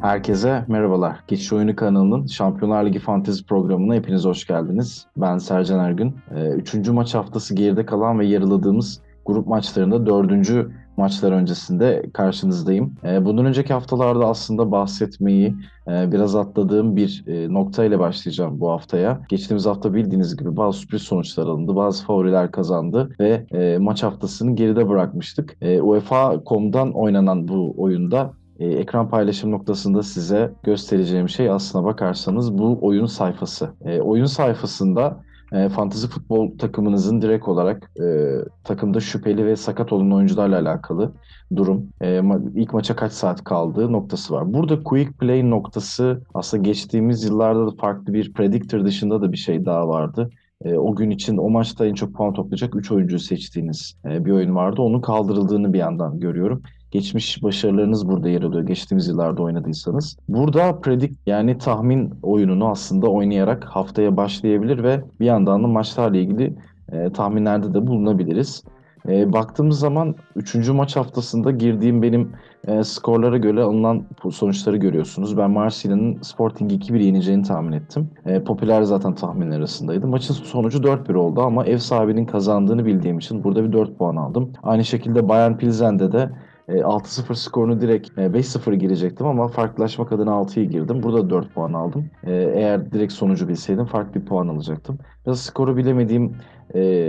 Herkese 0.00 0.64
merhabalar. 0.68 1.20
Geçiş 1.28 1.52
Oyunu 1.52 1.76
kanalının 1.76 2.26
Şampiyonlar 2.26 2.86
Ligi 2.86 2.98
Fantezi 2.98 3.46
programına 3.46 3.94
hepiniz 3.94 4.24
hoş 4.24 4.46
geldiniz. 4.46 5.06
Ben 5.16 5.38
Sercan 5.38 5.78
Ergün. 5.78 6.16
Ee, 6.34 6.48
üçüncü 6.48 6.92
maç 6.92 7.14
haftası 7.14 7.54
geride 7.54 7.86
kalan 7.86 8.18
ve 8.18 8.26
yarıladığımız 8.26 9.00
grup 9.26 9.46
maçlarında 9.46 10.06
dördüncü 10.06 10.70
maçlar 10.96 11.32
öncesinde 11.32 12.10
karşınızdayım. 12.14 12.94
Ee, 13.04 13.24
bundan 13.24 13.46
önceki 13.46 13.72
haftalarda 13.72 14.26
aslında 14.26 14.72
bahsetmeyi 14.72 15.54
e, 15.88 16.12
biraz 16.12 16.36
atladığım 16.36 16.96
bir 16.96 17.24
e, 17.26 17.52
nokta 17.52 17.84
ile 17.84 17.98
başlayacağım 17.98 18.60
bu 18.60 18.70
haftaya. 18.70 19.20
Geçtiğimiz 19.28 19.66
hafta 19.66 19.94
bildiğiniz 19.94 20.36
gibi 20.36 20.56
bazı 20.56 20.78
sürpriz 20.78 21.02
sonuçlar 21.02 21.46
alındı, 21.46 21.76
bazı 21.76 22.04
favoriler 22.04 22.50
kazandı 22.50 23.10
ve 23.20 23.46
e, 23.52 23.78
maç 23.78 24.02
haftasını 24.02 24.56
geride 24.56 24.88
bırakmıştık. 24.88 25.56
UEFA.com'dan 25.82 26.92
oynanan 26.92 27.48
bu 27.48 27.74
oyunda 27.78 28.32
ekran 28.64 29.08
paylaşım 29.08 29.50
noktasında 29.50 30.02
size 30.02 30.52
göstereceğim 30.62 31.28
şey 31.28 31.50
aslına 31.50 31.84
bakarsanız 31.84 32.58
bu 32.58 32.78
oyun 32.82 33.06
sayfası. 33.06 33.70
oyun 34.02 34.26
sayfasında 34.26 35.20
e, 35.52 35.68
fantasy 35.68 36.06
futbol 36.06 36.58
takımınızın 36.58 37.22
direkt 37.22 37.48
olarak 37.48 37.90
e, 38.00 38.34
takımda 38.64 39.00
şüpheli 39.00 39.46
ve 39.46 39.56
sakat 39.56 39.92
olan 39.92 40.12
oyuncularla 40.12 40.58
alakalı 40.58 41.12
durum. 41.56 41.88
E, 42.00 42.06
ma- 42.06 42.52
ilk 42.54 42.72
maça 42.72 42.96
kaç 42.96 43.12
saat 43.12 43.44
kaldığı 43.44 43.92
noktası 43.92 44.34
var. 44.34 44.52
Burada 44.54 44.82
quick 44.82 45.18
play 45.18 45.50
noktası 45.50 46.22
aslında 46.34 46.62
geçtiğimiz 46.62 47.24
yıllarda 47.24 47.66
da 47.66 47.70
farklı 47.70 48.14
bir 48.14 48.32
predictor 48.32 48.84
dışında 48.84 49.22
da 49.22 49.32
bir 49.32 49.36
şey 49.36 49.64
daha 49.64 49.88
vardı. 49.88 50.30
E, 50.64 50.74
o 50.74 50.96
gün 50.96 51.10
için 51.10 51.36
o 51.36 51.50
maçta 51.50 51.86
en 51.86 51.94
çok 51.94 52.14
puan 52.14 52.32
toplayacak 52.34 52.76
3 52.76 52.92
oyuncu 52.92 53.18
seçtiğiniz 53.18 53.94
e, 54.04 54.24
bir 54.24 54.30
oyun 54.30 54.54
vardı. 54.54 54.82
Onun 54.82 55.00
kaldırıldığını 55.00 55.72
bir 55.72 55.78
yandan 55.78 56.20
görüyorum 56.20 56.62
geçmiş 56.90 57.42
başarılarınız 57.42 58.08
burada 58.08 58.28
yer 58.28 58.42
alıyor. 58.42 58.62
Geçtiğimiz 58.62 59.08
yıllarda 59.08 59.42
oynadıysanız. 59.42 60.16
Burada 60.28 60.80
predik 60.80 61.18
yani 61.26 61.58
tahmin 61.58 62.14
oyununu 62.22 62.68
aslında 62.68 63.06
oynayarak 63.06 63.64
haftaya 63.64 64.16
başlayabilir 64.16 64.82
ve 64.82 65.04
bir 65.20 65.26
yandan 65.26 65.62
da 65.62 65.66
maçlarla 65.66 66.18
ilgili 66.18 66.54
e, 66.92 67.12
tahminlerde 67.12 67.74
de 67.74 67.86
bulunabiliriz. 67.86 68.64
E, 69.08 69.32
baktığımız 69.32 69.78
zaman 69.78 70.14
3. 70.36 70.68
maç 70.68 70.96
haftasında 70.96 71.50
girdiğim 71.50 72.02
benim 72.02 72.32
e, 72.66 72.84
skorlara 72.84 73.36
göre 73.36 73.62
alınan 73.62 74.04
sonuçları 74.30 74.76
görüyorsunuz. 74.76 75.36
Ben 75.36 75.50
Marsilya'nın 75.50 76.22
Sporting 76.22 76.72
2-1 76.72 77.02
yeneceğini 77.02 77.42
tahmin 77.42 77.72
ettim. 77.72 78.10
E, 78.26 78.44
popüler 78.44 78.82
zaten 78.82 79.14
tahminler 79.14 79.58
arasındaydı. 79.58 80.06
Maçın 80.06 80.34
sonucu 80.34 80.78
4-1 80.78 81.14
oldu 81.14 81.40
ama 81.40 81.64
ev 81.64 81.78
sahibinin 81.78 82.26
kazandığını 82.26 82.86
bildiğim 82.86 83.18
için 83.18 83.44
burada 83.44 83.64
bir 83.64 83.72
4 83.72 83.98
puan 83.98 84.16
aldım. 84.16 84.52
Aynı 84.62 84.84
şekilde 84.84 85.28
Bayern 85.28 85.56
Pilsen'de 85.56 86.12
de 86.12 86.30
6-0 86.68 87.32
e, 87.32 87.34
skorunu 87.34 87.80
direkt 87.80 88.10
5-0 88.10 88.72
e, 88.72 88.76
girecektim 88.76 89.26
ama 89.26 89.48
farklılaşmak 89.48 90.12
adına 90.12 90.30
6'yı 90.30 90.70
girdim. 90.70 91.02
Burada 91.02 91.30
4 91.30 91.54
puan 91.54 91.72
aldım. 91.72 92.10
E, 92.24 92.32
eğer 92.32 92.92
direkt 92.92 93.12
sonucu 93.12 93.48
bilseydim 93.48 93.84
farklı 93.84 94.20
bir 94.20 94.26
puan 94.26 94.48
alacaktım. 94.48 94.98
Biraz 95.26 95.40
skoru 95.40 95.76
bilemediğim 95.76 96.36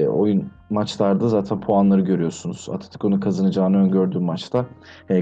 oyun 0.08 0.52
maçlarda 0.70 1.28
zaten 1.28 1.60
puanları 1.60 2.02
görüyorsunuz. 2.02 2.70
Atletico'nun 2.72 3.20
kazanacağını 3.20 3.78
öngördüğüm 3.78 4.24
maçta 4.24 4.66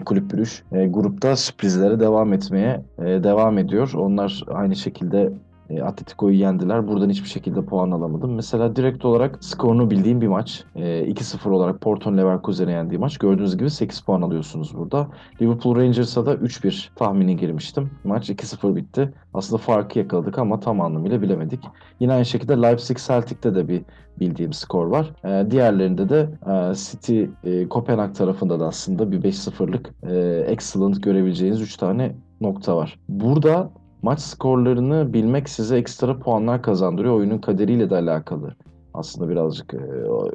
kulüp 0.05 0.33
bürüş 0.33 0.63
grupta 0.71 1.35
sürprizlere 1.35 1.99
devam 1.99 2.33
etmeye 2.33 2.81
devam 2.99 3.57
ediyor. 3.57 3.93
Onlar 3.93 4.43
aynı 4.47 4.75
şekilde 4.75 5.31
e, 5.69 5.81
Atletico'yu 5.81 6.35
yendiler. 6.35 6.87
Buradan 6.87 7.09
hiçbir 7.09 7.29
şekilde 7.29 7.65
puan 7.65 7.91
alamadım. 7.91 8.35
Mesela 8.35 8.75
direkt 8.75 9.05
olarak 9.05 9.43
skorunu 9.43 9.91
bildiğim 9.91 10.21
bir 10.21 10.27
maç. 10.27 10.63
E, 10.75 10.81
2-0 10.81 11.49
olarak 11.49 11.81
Porto'nun 11.81 12.17
Leverkusen'e 12.17 12.71
yendiği 12.71 12.99
maç. 12.99 13.17
Gördüğünüz 13.17 13.57
gibi 13.57 13.69
8 13.69 14.01
puan 14.01 14.21
alıyorsunuz 14.21 14.77
burada. 14.77 15.07
Liverpool 15.41 15.75
Rangers'a 15.75 16.25
da 16.25 16.33
3-1 16.33 16.89
tahmini 16.95 17.37
girmiştim. 17.37 17.91
Maç 18.03 18.29
2-0 18.29 18.75
bitti. 18.75 19.13
Aslında 19.33 19.61
farkı 19.61 19.99
yakaladık 19.99 20.39
ama 20.39 20.59
tam 20.59 20.81
anlamıyla 20.81 21.21
bilemedik. 21.21 21.63
Yine 21.99 22.13
aynı 22.13 22.25
şekilde 22.25 22.61
Leipzig 22.61 22.97
Celtic'te 22.97 23.55
de 23.55 23.67
bir 23.67 23.81
bildiğim 24.19 24.53
skor 24.53 24.85
var. 24.85 25.13
E, 25.23 25.51
diğerlerinde 25.51 26.09
de 26.09 26.29
e, 26.47 26.75
City 26.75 27.23
e, 27.43 27.69
Kopenhag 27.69 28.15
tarafında 28.15 28.59
da 28.59 28.67
aslında 28.67 29.11
bir 29.11 29.21
5-0'lık 29.21 29.93
e, 30.03 30.45
excellent 30.51 31.03
görebileceğiniz 31.03 31.61
3 31.61 31.77
tane 31.77 32.15
nokta 32.41 32.77
var. 32.77 32.99
Burada 33.09 33.71
maç 34.01 34.19
skorlarını 34.19 35.13
bilmek 35.13 35.49
size 35.49 35.77
ekstra 35.77 36.19
puanlar 36.19 36.61
kazandırıyor. 36.61 37.15
Oyunun 37.15 37.37
kaderiyle 37.37 37.89
de 37.89 37.95
alakalı. 37.95 38.55
Aslında 38.93 39.29
birazcık 39.29 39.73
e, 39.73 39.77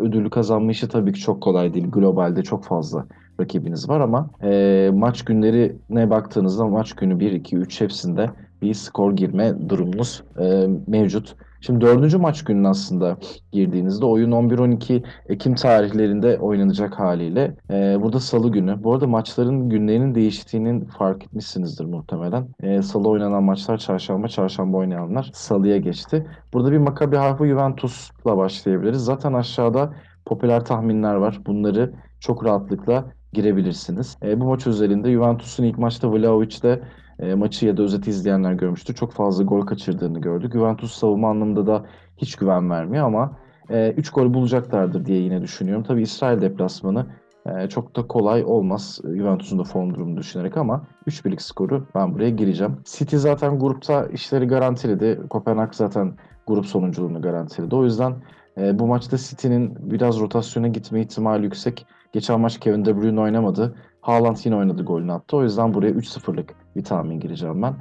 ödülü 0.00 0.30
kazanma 0.30 0.70
işi 0.70 0.88
tabii 0.88 1.12
ki 1.12 1.20
çok 1.20 1.42
kolay 1.42 1.74
değil. 1.74 1.90
Globalde 1.90 2.42
çok 2.42 2.64
fazla 2.64 3.06
rakibiniz 3.40 3.88
var 3.88 4.00
ama 4.00 4.30
e, 4.42 4.90
maç 4.94 5.24
günlerine 5.24 6.10
baktığınızda 6.10 6.66
maç 6.66 6.92
günü 6.92 7.20
1, 7.20 7.32
2, 7.32 7.56
3 7.56 7.80
hepsinde 7.80 8.30
bir 8.62 8.74
skor 8.74 9.12
girme 9.12 9.68
durumunuz 9.68 10.22
e, 10.40 10.66
mevcut. 10.86 11.36
Şimdi 11.66 11.80
dördüncü 11.80 12.18
maç 12.18 12.44
günün 12.44 12.64
aslında 12.64 13.16
girdiğinizde 13.52 14.04
oyun 14.06 14.30
11-12 14.30 15.04
Ekim 15.28 15.54
tarihlerinde 15.54 16.38
oynanacak 16.38 16.98
haliyle. 16.98 17.56
E, 17.70 18.02
burada 18.02 18.20
salı 18.20 18.52
günü. 18.52 18.84
Bu 18.84 18.94
arada 18.94 19.06
maçların 19.06 19.68
günlerinin 19.68 20.14
değiştiğinin 20.14 20.84
fark 20.84 21.24
etmişsinizdir 21.24 21.84
muhtemelen. 21.84 22.48
E, 22.62 22.82
salı 22.82 23.08
oynanan 23.08 23.42
maçlar 23.42 23.78
çarşamba, 23.78 24.28
çarşamba 24.28 24.76
oynayanlar 24.76 25.30
salıya 25.34 25.76
geçti. 25.76 26.26
Burada 26.52 26.72
bir 26.72 26.78
Maccabi 26.78 27.16
Haifa 27.16 27.46
Juventus'la 27.46 28.36
başlayabiliriz. 28.36 29.04
Zaten 29.04 29.32
aşağıda 29.32 29.94
popüler 30.26 30.64
tahminler 30.64 31.14
var. 31.14 31.40
Bunları 31.46 31.92
çok 32.20 32.44
rahatlıkla 32.44 33.04
girebilirsiniz. 33.32 34.16
E, 34.22 34.40
bu 34.40 34.44
maç 34.44 34.66
özelinde 34.66 35.12
Juventus'un 35.12 35.64
ilk 35.64 35.78
maçta 35.78 36.12
Vlahovic'de 36.12 36.82
e, 37.22 37.34
maçı 37.34 37.66
ya 37.66 37.76
da 37.76 37.82
özeti 37.82 38.10
izleyenler 38.10 38.52
görmüştür. 38.52 38.94
Çok 38.94 39.12
fazla 39.12 39.44
gol 39.44 39.60
kaçırdığını 39.60 40.20
gördük. 40.20 40.52
Juventus 40.52 40.92
savunma 40.94 41.30
anlamında 41.30 41.66
da 41.66 41.84
hiç 42.16 42.36
güven 42.36 42.70
vermiyor 42.70 43.06
ama 43.06 43.36
3 43.70 44.08
e, 44.08 44.12
gol 44.14 44.34
bulacaklardır 44.34 45.06
diye 45.06 45.18
yine 45.18 45.42
düşünüyorum. 45.42 45.84
Tabii 45.84 46.02
İsrail 46.02 46.40
deplasmanı 46.40 47.06
e, 47.46 47.68
çok 47.68 47.96
da 47.96 48.06
kolay 48.06 48.44
olmaz 48.44 49.00
Juventus'un 49.04 49.58
da 49.58 49.64
form 49.64 49.94
durumunu 49.94 50.16
düşünerek 50.16 50.56
ama 50.56 50.86
3-1'lik 51.06 51.42
skoru 51.42 51.86
ben 51.94 52.14
buraya 52.14 52.30
gireceğim. 52.30 52.76
City 52.84 53.16
zaten 53.16 53.58
grupta 53.58 54.06
işleri 54.06 54.46
garantiledi. 54.46 55.20
Kopenhag 55.30 55.74
zaten 55.74 56.12
grup 56.46 56.66
sonunculuğunu 56.66 57.22
garantiledi. 57.22 57.74
O 57.74 57.84
yüzden 57.84 58.14
e, 58.58 58.78
bu 58.78 58.86
maçta 58.86 59.16
City'nin 59.18 59.90
biraz 59.90 60.20
rotasyona 60.20 60.68
gitme 60.68 61.00
ihtimali 61.00 61.44
yüksek. 61.44 61.86
Geçen 62.12 62.40
maç 62.40 62.60
Kevin 62.60 62.84
De 62.84 62.96
Bruyne 62.96 63.20
oynamadı. 63.20 63.74
Haaland 64.02 64.36
yine 64.44 64.56
oynadı 64.56 64.84
golünü 64.84 65.12
attı. 65.12 65.36
O 65.36 65.42
yüzden 65.42 65.74
buraya 65.74 65.90
3-0'lık 65.90 66.54
bir 66.76 66.84
tahmin 66.84 67.20
gireceğim 67.20 67.62
ben. 67.62 67.74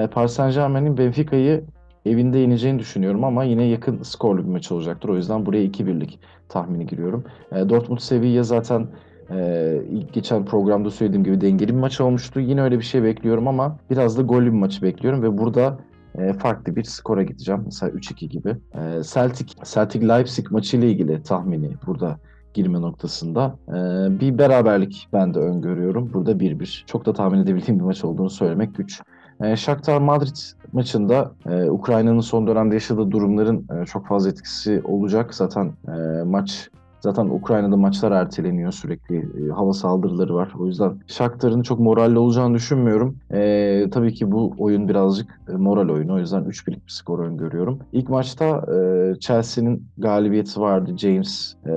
E, 0.00 0.06
Paris 0.06 0.32
Saint 0.32 0.54
Germain'in 0.54 0.98
Benfica'yı 0.98 1.64
evinde 2.06 2.38
yeneceğini 2.38 2.78
düşünüyorum 2.78 3.24
ama 3.24 3.44
yine 3.44 3.64
yakın 3.64 4.02
skorlu 4.02 4.44
bir 4.44 4.50
maç 4.50 4.72
olacaktır. 4.72 5.08
O 5.08 5.16
yüzden 5.16 5.46
buraya 5.46 5.64
2-1'lik 5.64 6.20
tahmini 6.48 6.86
giriyorum. 6.86 7.24
E, 7.52 7.68
Dortmund 7.68 7.98
Sevilla 7.98 8.42
zaten 8.42 8.88
e, 9.30 9.82
ilk 9.90 10.12
geçen 10.12 10.44
programda 10.44 10.90
söylediğim 10.90 11.24
gibi 11.24 11.40
dengeli 11.40 11.68
bir 11.68 11.80
maç 11.80 12.00
olmuştu. 12.00 12.40
Yine 12.40 12.62
öyle 12.62 12.78
bir 12.78 12.84
şey 12.84 13.02
bekliyorum 13.02 13.48
ama 13.48 13.78
biraz 13.90 14.18
da 14.18 14.22
gollü 14.22 14.46
bir 14.46 14.58
maçı 14.58 14.82
bekliyorum 14.82 15.22
ve 15.22 15.38
burada 15.38 15.78
e, 16.18 16.32
farklı 16.32 16.76
bir 16.76 16.84
skora 16.84 17.22
gideceğim. 17.22 17.62
Mesela 17.64 17.92
3-2 17.92 18.26
gibi. 18.26 18.48
E, 18.48 19.02
Celtic 19.02 19.54
Celtic 19.64 20.08
Leipzig 20.08 20.50
maçı 20.50 20.76
ile 20.76 20.90
ilgili 20.90 21.22
tahmini 21.22 21.70
burada 21.86 22.18
girme 22.58 22.80
noktasında. 22.80 23.56
Ee, 23.68 23.72
bir 24.20 24.38
beraberlik 24.38 25.08
ben 25.12 25.34
de 25.34 25.38
öngörüyorum. 25.38 26.12
Burada 26.12 26.32
1-1. 26.32 26.86
Çok 26.86 27.06
da 27.06 27.12
tahmin 27.12 27.38
edebildiğim 27.38 27.80
bir 27.80 27.84
maç 27.84 28.04
olduğunu 28.04 28.30
söylemek 28.30 28.74
güç. 28.74 29.00
Ee, 29.40 29.56
Shakhtar 29.56 30.00
Madrid 30.00 30.36
maçında 30.72 31.32
e, 31.46 31.70
Ukrayna'nın 31.70 32.20
son 32.20 32.46
dönemde 32.46 32.74
yaşadığı 32.74 33.10
durumların 33.10 33.66
e, 33.72 33.86
çok 33.86 34.06
fazla 34.06 34.30
etkisi 34.30 34.82
olacak. 34.84 35.34
Zaten 35.34 35.72
e, 35.88 36.22
maç 36.22 36.70
Zaten 37.00 37.26
Ukrayna'da 37.26 37.76
maçlar 37.76 38.12
erteleniyor 38.12 38.72
sürekli. 38.72 39.16
E, 39.16 39.48
hava 39.48 39.72
saldırıları 39.72 40.34
var. 40.34 40.52
O 40.58 40.66
yüzden 40.66 40.92
Shakhtar'ın 41.06 41.62
çok 41.62 41.80
moralli 41.80 42.18
olacağını 42.18 42.54
düşünmüyorum. 42.54 43.16
E, 43.32 43.84
tabii 43.92 44.14
ki 44.14 44.32
bu 44.32 44.54
oyun 44.58 44.88
birazcık 44.88 45.40
e, 45.48 45.52
moral 45.52 45.88
oyunu. 45.88 46.14
O 46.14 46.18
yüzden 46.18 46.44
3-1'lik 46.44 46.86
bir 46.86 46.92
skor 46.92 47.18
öngörüyorum. 47.18 47.78
İlk 47.92 48.08
maçta 48.08 48.46
e, 48.46 49.20
Chelsea'nin 49.20 49.86
galibiyeti 49.98 50.60
vardı. 50.60 50.98
James 50.98 51.54
e, 51.66 51.72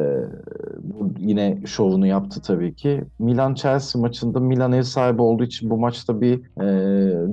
bu 0.84 1.14
yine 1.20 1.58
şovunu 1.66 2.08
yaptı 2.08 2.42
tabii 2.42 2.76
ki. 2.76 3.04
Milan-Chelsea 3.20 4.02
maçında 4.02 4.40
Milan 4.40 4.72
ev 4.72 4.84
sahibi 4.84 5.22
olduğu 5.22 5.44
için 5.44 5.70
bu 5.70 5.78
maçta 5.78 6.22
bir 6.22 6.40
e, 6.62 6.66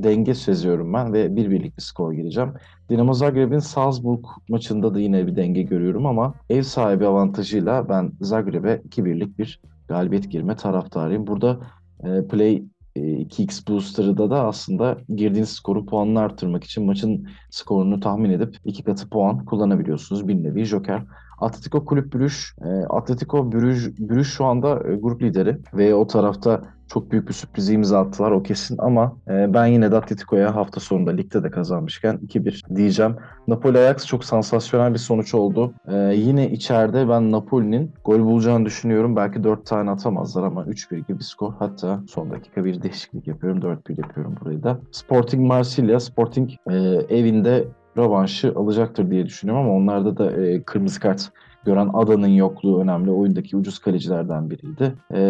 denge 0.02 0.34
seziyorum 0.34 0.92
ben 0.92 1.12
ve 1.12 1.26
1-1'lik 1.26 1.76
bir 1.76 1.82
skor 1.82 2.12
gireceğim. 2.12 2.52
Dinamo 2.88 3.14
Zagreb'in 3.14 3.58
Salzburg 3.58 4.24
maçında 4.48 4.94
da 4.94 5.00
yine 5.00 5.26
bir 5.26 5.36
denge 5.36 5.62
görüyorum 5.62 6.06
ama 6.06 6.34
ev 6.50 6.62
sahibi 6.62 7.06
avantajıyla 7.06 7.88
ben 7.88 8.12
Zagreb'e 8.20 8.82
2-1'lik 8.88 9.38
bir 9.38 9.60
galibiyet 9.88 10.30
girme 10.30 10.56
taraftarıyım. 10.56 11.26
Burada 11.26 11.60
e, 12.04 12.26
Play 12.28 12.64
2x 12.96 13.62
e, 13.62 13.66
Booster'da 13.68 14.30
da 14.30 14.46
aslında 14.46 14.98
girdiğiniz 15.08 15.48
skoru 15.50 15.86
puanını 15.86 16.20
arttırmak 16.20 16.64
için 16.64 16.84
maçın 16.84 17.28
skorunu 17.50 18.00
tahmin 18.00 18.30
edip 18.30 18.56
iki 18.64 18.82
katı 18.82 19.10
puan 19.10 19.44
kullanabiliyorsunuz. 19.44 20.28
Bir 20.28 20.42
nevi 20.42 20.64
joker 20.64 21.02
Atletico 21.40 21.84
Kulüp 21.84 22.14
Brüj, 22.14 22.44
e, 22.64 22.68
Atletico 22.90 23.52
Brüj, 23.52 23.98
Brüj 23.98 24.28
şu 24.28 24.44
anda 24.44 24.88
e, 24.88 24.94
grup 24.94 25.22
lideri 25.22 25.58
ve 25.74 25.94
o 25.94 26.06
tarafta 26.06 26.60
çok 26.88 27.10
büyük 27.10 27.28
bir 27.28 27.32
sürpriz 27.32 27.70
imza 27.70 28.00
attılar 28.00 28.30
o 28.30 28.42
kesin 28.42 28.78
ama 28.78 29.16
e, 29.28 29.54
ben 29.54 29.66
yine 29.66 29.92
de 29.92 29.96
Atletico'ya 29.96 30.54
hafta 30.54 30.80
sonunda 30.80 31.10
ligde 31.10 31.42
de 31.42 31.50
kazanmışken 31.50 32.16
2-1 32.26 32.76
diyeceğim. 32.76 33.16
Napoli 33.48 33.78
Ajax 33.78 34.06
çok 34.06 34.24
sansasyonel 34.24 34.92
bir 34.94 34.98
sonuç 34.98 35.34
oldu. 35.34 35.72
E, 35.88 35.96
yine 35.96 36.50
içeride 36.50 37.08
ben 37.08 37.32
Napoli'nin 37.32 37.92
gol 38.04 38.20
bulacağını 38.20 38.66
düşünüyorum. 38.66 39.16
Belki 39.16 39.44
4 39.44 39.66
tane 39.66 39.90
atamazlar 39.90 40.42
ama 40.42 40.64
3-1 40.64 41.06
gibi 41.06 41.22
skor. 41.24 41.52
Hatta 41.58 42.00
son 42.08 42.30
dakika 42.30 42.64
bir 42.64 42.82
değişiklik 42.82 43.26
yapıyorum. 43.26 43.60
4-1 43.60 44.00
yapıyorum 44.00 44.34
burayı 44.40 44.62
da. 44.62 44.78
Sporting 44.92 45.46
Marsilya, 45.46 46.00
Sporting 46.00 46.50
e, 46.70 46.74
evinde 47.08 47.68
rövanşı 47.98 48.52
alacaktır 48.56 49.10
diye 49.10 49.26
düşünüyorum 49.26 49.64
ama 49.64 49.76
onlarda 49.76 50.16
da 50.16 50.32
e, 50.32 50.62
kırmızı 50.62 51.00
kart 51.00 51.32
gören 51.64 51.90
Ada'nın 51.94 52.26
yokluğu 52.26 52.80
önemli. 52.80 53.10
Oyundaki 53.10 53.56
ucuz 53.56 53.78
kalecilerden 53.78 54.50
biriydi. 54.50 54.94
E, 55.14 55.20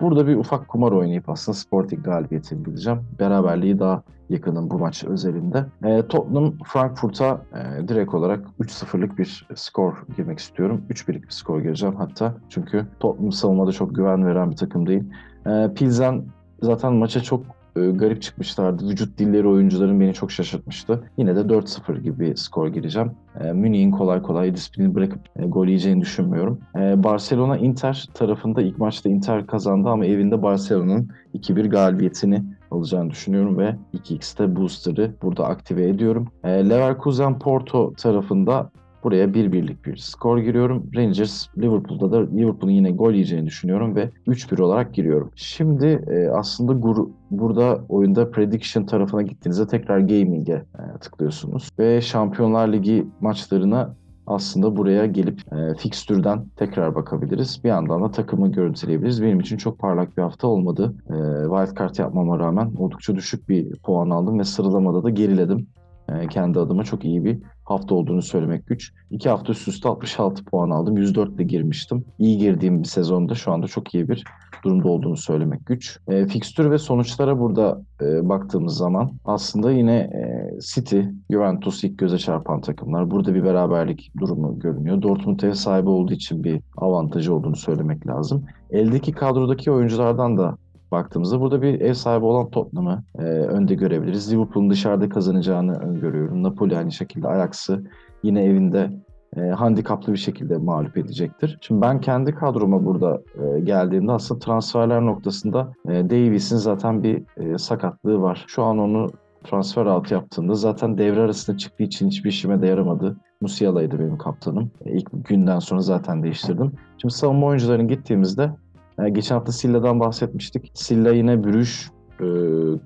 burada 0.00 0.26
bir 0.26 0.36
ufak 0.36 0.68
kumar 0.68 0.92
oynayıp 0.92 1.28
aslında 1.28 1.58
Sporting 1.58 2.04
galibiyetini 2.04 2.64
bileceğim. 2.64 3.00
Beraberliği 3.18 3.78
daha 3.78 4.02
yakınım 4.30 4.70
bu 4.70 4.78
maç 4.78 5.04
özelinde. 5.04 5.64
E, 5.84 6.06
Tottenham 6.06 6.54
Frankfurt'a 6.64 7.40
e, 7.54 7.88
direkt 7.88 8.14
olarak 8.14 8.46
3-0'lık 8.60 9.18
bir 9.18 9.46
skor 9.54 9.94
girmek 10.16 10.38
istiyorum. 10.38 10.82
3-1'lik 10.90 11.24
bir 11.24 11.30
skor 11.30 11.60
gireceğim 11.60 11.96
hatta. 11.96 12.34
Çünkü 12.48 12.86
Tottenham 13.00 13.32
savunmada 13.32 13.72
çok 13.72 13.94
güven 13.94 14.26
veren 14.26 14.50
bir 14.50 14.56
takım 14.56 14.86
değil. 14.86 15.04
E, 15.46 15.70
Pilsen 15.74 16.24
zaten 16.62 16.92
maça 16.92 17.22
çok 17.22 17.42
e, 17.76 17.90
garip 17.90 18.22
çıkmışlardı. 18.22 18.88
Vücut 18.88 19.18
dilleri 19.18 19.48
oyuncuların 19.48 20.00
beni 20.00 20.14
çok 20.14 20.32
şaşırtmıştı. 20.32 21.10
Yine 21.16 21.36
de 21.36 21.40
4-0 21.40 22.00
gibi 22.00 22.36
skor 22.36 22.68
gireceğim. 22.68 23.10
E, 23.40 23.52
Münih'in 23.52 23.90
kolay 23.90 24.22
kolay 24.22 24.54
disiplini 24.54 24.94
bırakıp 24.94 25.20
e, 25.36 25.46
gol 25.46 25.66
yiyeceğini 25.66 26.00
düşünmüyorum. 26.00 26.60
E, 26.76 27.02
Barcelona 27.04 27.56
Inter 27.56 28.08
tarafında 28.14 28.62
ilk 28.62 28.78
maçta 28.78 29.08
Inter 29.08 29.46
kazandı 29.46 29.88
ama 29.88 30.06
evinde 30.06 30.42
Barcelona'nın 30.42 31.08
2-1 31.34 31.68
galibiyetini 31.68 32.44
alacağını 32.70 33.10
düşünüyorum 33.10 33.58
ve 33.58 33.76
2x'te 33.94 34.56
booster'ı 34.56 35.14
burada 35.22 35.46
aktive 35.46 35.88
ediyorum. 35.88 36.28
Leverkusen 36.44 37.38
Porto 37.38 37.92
tarafında 37.94 38.70
Buraya 39.06 39.34
bir 39.34 39.52
birlik 39.52 39.86
bir 39.86 39.96
skor 39.96 40.38
giriyorum. 40.38 40.90
Rangers 40.96 41.48
Liverpool'da 41.58 42.12
da 42.12 42.30
Liverpool'un 42.30 42.72
yine 42.72 42.90
gol 42.90 43.12
yiyeceğini 43.12 43.46
düşünüyorum 43.46 43.96
ve 43.96 44.10
3-1 44.28 44.62
olarak 44.62 44.94
giriyorum. 44.94 45.30
Şimdi 45.36 45.86
e, 45.86 46.28
aslında 46.28 46.72
gur, 46.72 47.08
burada 47.30 47.84
oyunda 47.88 48.30
prediction 48.30 48.86
tarafına 48.86 49.22
gittiğinizde 49.22 49.66
tekrar 49.66 49.98
gaming'e 49.98 50.52
e, 50.52 50.98
tıklıyorsunuz. 51.00 51.68
Ve 51.78 52.00
Şampiyonlar 52.00 52.72
Ligi 52.72 53.06
maçlarına 53.20 53.94
aslında 54.26 54.76
buraya 54.76 55.06
gelip 55.06 55.40
e, 55.52 55.74
fikstürden 55.74 56.46
tekrar 56.56 56.94
bakabiliriz. 56.94 57.60
Bir 57.64 57.68
yandan 57.68 58.02
da 58.02 58.10
takımı 58.10 58.52
görüntüleyebiliriz. 58.52 59.22
Benim 59.22 59.40
için 59.40 59.56
çok 59.56 59.78
parlak 59.78 60.16
bir 60.16 60.22
hafta 60.22 60.48
olmadı. 60.48 60.94
E, 61.08 61.14
wildcard 61.42 61.96
yapmama 61.98 62.38
rağmen 62.38 62.72
oldukça 62.78 63.14
düşük 63.14 63.48
bir 63.48 63.76
puan 63.76 64.10
aldım 64.10 64.38
ve 64.38 64.44
sıralamada 64.44 65.02
da 65.02 65.10
geriledim. 65.10 65.66
E, 66.08 66.26
kendi 66.26 66.58
adıma 66.58 66.84
çok 66.84 67.04
iyi 67.04 67.24
bir 67.24 67.38
hafta 67.66 67.94
olduğunu 67.94 68.22
söylemek 68.22 68.66
güç. 68.66 68.92
İki 69.10 69.28
hafta 69.28 69.52
üst 69.52 69.68
üste 69.68 69.88
66 69.88 70.44
puan 70.44 70.70
aldım. 70.70 70.96
104 70.96 71.34
ile 71.34 71.44
girmiştim. 71.44 72.04
İyi 72.18 72.38
girdiğim 72.38 72.82
bir 72.82 72.88
sezonda 72.88 73.34
şu 73.34 73.52
anda 73.52 73.66
çok 73.66 73.94
iyi 73.94 74.08
bir 74.08 74.24
durumda 74.64 74.88
olduğunu 74.88 75.16
söylemek 75.16 75.66
güç. 75.66 75.98
E, 76.08 76.26
fikstür 76.26 76.70
ve 76.70 76.78
sonuçlara 76.78 77.38
burada 77.38 77.82
e, 78.00 78.28
baktığımız 78.28 78.76
zaman 78.76 79.12
aslında 79.24 79.72
yine 79.72 79.96
e, 79.96 80.50
City, 80.60 81.00
Juventus 81.30 81.84
ilk 81.84 81.98
göze 81.98 82.18
çarpan 82.18 82.60
takımlar. 82.60 83.10
Burada 83.10 83.34
bir 83.34 83.44
beraberlik 83.44 84.12
durumu 84.20 84.58
görünüyor. 84.58 85.02
Dortmund 85.02 85.40
ev 85.40 85.52
sahibi 85.52 85.88
olduğu 85.88 86.12
için 86.12 86.44
bir 86.44 86.60
avantajı 86.76 87.34
olduğunu 87.34 87.56
söylemek 87.56 88.06
lazım. 88.06 88.44
Eldeki 88.70 89.12
kadrodaki 89.12 89.70
oyunculardan 89.70 90.38
da 90.38 90.56
baktığımızda 90.92 91.40
burada 91.40 91.62
bir 91.62 91.80
ev 91.80 91.94
sahibi 91.94 92.24
olan 92.24 92.50
Tottenham'ı 92.50 93.02
e, 93.18 93.22
önde 93.22 93.74
görebiliriz. 93.74 94.32
Liverpool'un 94.32 94.70
dışarıda 94.70 95.08
kazanacağını 95.08 95.78
öngörüyorum. 95.78 96.42
Napoli 96.42 96.78
aynı 96.78 96.92
şekilde 96.92 97.28
Ajax'ı 97.28 97.84
yine 98.22 98.44
evinde 98.44 98.90
e, 99.36 99.40
handikaplı 99.40 100.12
bir 100.12 100.18
şekilde 100.18 100.56
mağlup 100.56 100.96
edecektir. 100.96 101.58
Şimdi 101.60 101.80
ben 101.80 102.00
kendi 102.00 102.34
kadroma 102.34 102.84
burada 102.84 103.22
e, 103.42 103.60
geldiğimde 103.60 104.12
aslında 104.12 104.40
transferler 104.40 105.06
noktasında 105.06 105.72
e, 105.88 106.10
Davies'in 106.10 106.56
zaten 106.56 107.02
bir 107.02 107.22
e, 107.36 107.58
sakatlığı 107.58 108.22
var. 108.22 108.44
Şu 108.48 108.62
an 108.62 108.78
onu 108.78 109.10
transfer 109.44 109.86
altı 109.86 110.14
yaptığında 110.14 110.54
zaten 110.54 110.98
devre 110.98 111.20
arasında 111.20 111.58
çıktığı 111.58 111.82
için 111.82 112.08
hiçbir 112.08 112.30
işime 112.30 112.62
de 112.62 112.66
yaramadı. 112.66 113.16
Musiala'ydı 113.40 113.98
benim 113.98 114.18
kaptanım. 114.18 114.70
E, 114.84 114.92
ilk 114.92 115.08
günden 115.28 115.58
sonra 115.58 115.80
zaten 115.80 116.22
değiştirdim. 116.22 116.72
Şimdi 116.98 117.14
savunma 117.14 117.46
oyuncularının 117.46 117.88
gittiğimizde 117.88 118.50
e, 118.98 119.08
geçen 119.08 119.34
hafta 119.34 119.52
Silla'dan 119.52 120.00
bahsetmiştik. 120.00 120.70
Silla 120.74 121.12
yine 121.12 121.44
Brüj 121.44 121.88
e, 122.20 122.26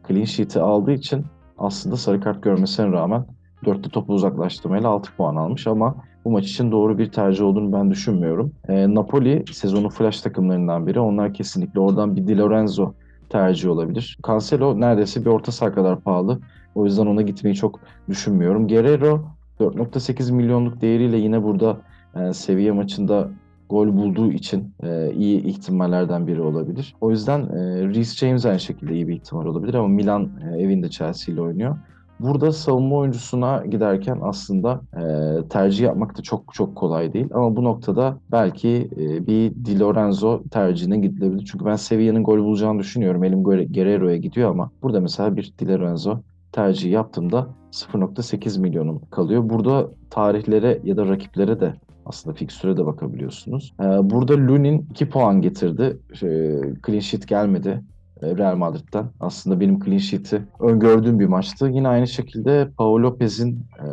clean 0.08 0.24
sheet'i 0.24 0.60
aldığı 0.60 0.92
için 0.92 1.24
aslında 1.58 1.96
sarı 1.96 2.20
kart 2.20 2.42
görmesine 2.42 2.92
rağmen 2.92 3.24
4'te 3.64 3.90
topu 3.90 4.12
uzaklaştırmayla 4.12 4.88
6 4.88 5.16
puan 5.16 5.36
almış 5.36 5.66
ama 5.66 5.96
bu 6.24 6.30
maç 6.30 6.44
için 6.44 6.72
doğru 6.72 6.98
bir 6.98 7.12
tercih 7.12 7.44
olduğunu 7.44 7.72
ben 7.72 7.90
düşünmüyorum. 7.90 8.52
E, 8.68 8.94
Napoli 8.94 9.44
sezonun 9.52 9.88
flash 9.88 10.20
takımlarından 10.20 10.86
biri. 10.86 11.00
Onlar 11.00 11.34
kesinlikle 11.34 11.80
oradan 11.80 12.16
bir 12.16 12.26
Di 12.26 12.38
Lorenzo 12.38 12.92
tercih 13.28 13.70
olabilir. 13.70 14.18
Cancelo 14.26 14.80
neredeyse 14.80 15.20
bir 15.20 15.30
orta 15.30 15.52
saha 15.52 15.72
kadar 15.72 16.00
pahalı. 16.00 16.40
O 16.74 16.84
yüzden 16.84 17.06
ona 17.06 17.22
gitmeyi 17.22 17.56
çok 17.56 17.80
düşünmüyorum. 18.08 18.68
Guerrero 18.68 19.24
4.8 19.60 20.32
milyonluk 20.32 20.80
değeriyle 20.80 21.16
yine 21.16 21.42
burada 21.42 21.76
e, 22.16 22.32
seviye 22.32 22.72
maçında 22.72 23.28
gol 23.70 23.96
bulduğu 23.96 24.32
için 24.32 24.74
e, 24.82 25.12
iyi 25.12 25.44
ihtimallerden 25.44 26.26
biri 26.26 26.42
olabilir. 26.42 26.94
O 27.00 27.10
yüzden 27.10 27.40
e, 27.40 27.88
Reece 27.88 28.26
James 28.26 28.46
aynı 28.46 28.60
şekilde 28.60 28.94
iyi 28.94 29.08
bir 29.08 29.14
ihtimal 29.14 29.46
olabilir 29.46 29.74
ama 29.74 29.88
Milan 29.88 30.30
e, 30.44 30.62
evinde 30.62 30.90
Chelsea 30.90 31.34
ile 31.34 31.40
oynuyor. 31.40 31.76
Burada 32.20 32.52
savunma 32.52 32.96
oyuncusuna 32.96 33.66
giderken 33.66 34.18
aslında 34.22 34.80
e, 34.96 35.02
tercih 35.48 35.84
yapmak 35.84 36.18
da 36.18 36.22
çok 36.22 36.54
çok 36.54 36.76
kolay 36.76 37.12
değil. 37.12 37.28
Ama 37.34 37.56
bu 37.56 37.64
noktada 37.64 38.18
belki 38.32 38.88
e, 38.96 39.26
bir 39.26 39.64
Di 39.64 39.80
Lorenzo 39.80 40.42
tercihine 40.50 40.98
gidilebilir. 40.98 41.44
Çünkü 41.44 41.64
ben 41.64 41.76
Sevilla'nın 41.76 42.24
gol 42.24 42.38
bulacağını 42.38 42.78
düşünüyorum. 42.78 43.24
Elim 43.24 43.42
Guerrero'ya 43.42 44.16
gidiyor 44.16 44.50
ama 44.50 44.70
burada 44.82 45.00
mesela 45.00 45.36
bir 45.36 45.52
Di 45.58 45.68
Lorenzo 45.68 46.18
tercihi 46.52 46.92
yaptığımda 46.92 47.46
0.8 47.72 48.60
milyonum 48.60 49.00
kalıyor. 49.10 49.48
Burada 49.48 49.88
tarihlere 50.10 50.80
ya 50.84 50.96
da 50.96 51.08
rakiplere 51.08 51.60
de 51.60 51.74
aslında 52.06 52.36
fikstüre 52.36 52.76
de 52.76 52.86
bakabiliyorsunuz. 52.86 53.72
Ee, 53.80 53.84
burada 53.84 54.32
Lunin 54.32 54.86
2 54.90 55.08
puan 55.08 55.42
getirdi. 55.42 55.98
Şey, 56.14 56.60
clean 56.86 57.00
sheet 57.00 57.28
gelmedi. 57.28 57.82
E, 58.22 58.36
Real 58.36 58.56
Madrid'den. 58.56 59.06
Aslında 59.20 59.60
benim 59.60 59.80
clean 59.80 59.98
sheet'i 59.98 60.42
öngördüğüm 60.60 61.20
bir 61.20 61.26
maçtı. 61.26 61.68
Yine 61.68 61.88
aynı 61.88 62.06
şekilde 62.06 62.68
Paul 62.76 63.02
Lopez'in 63.02 63.66
e, 63.78 63.86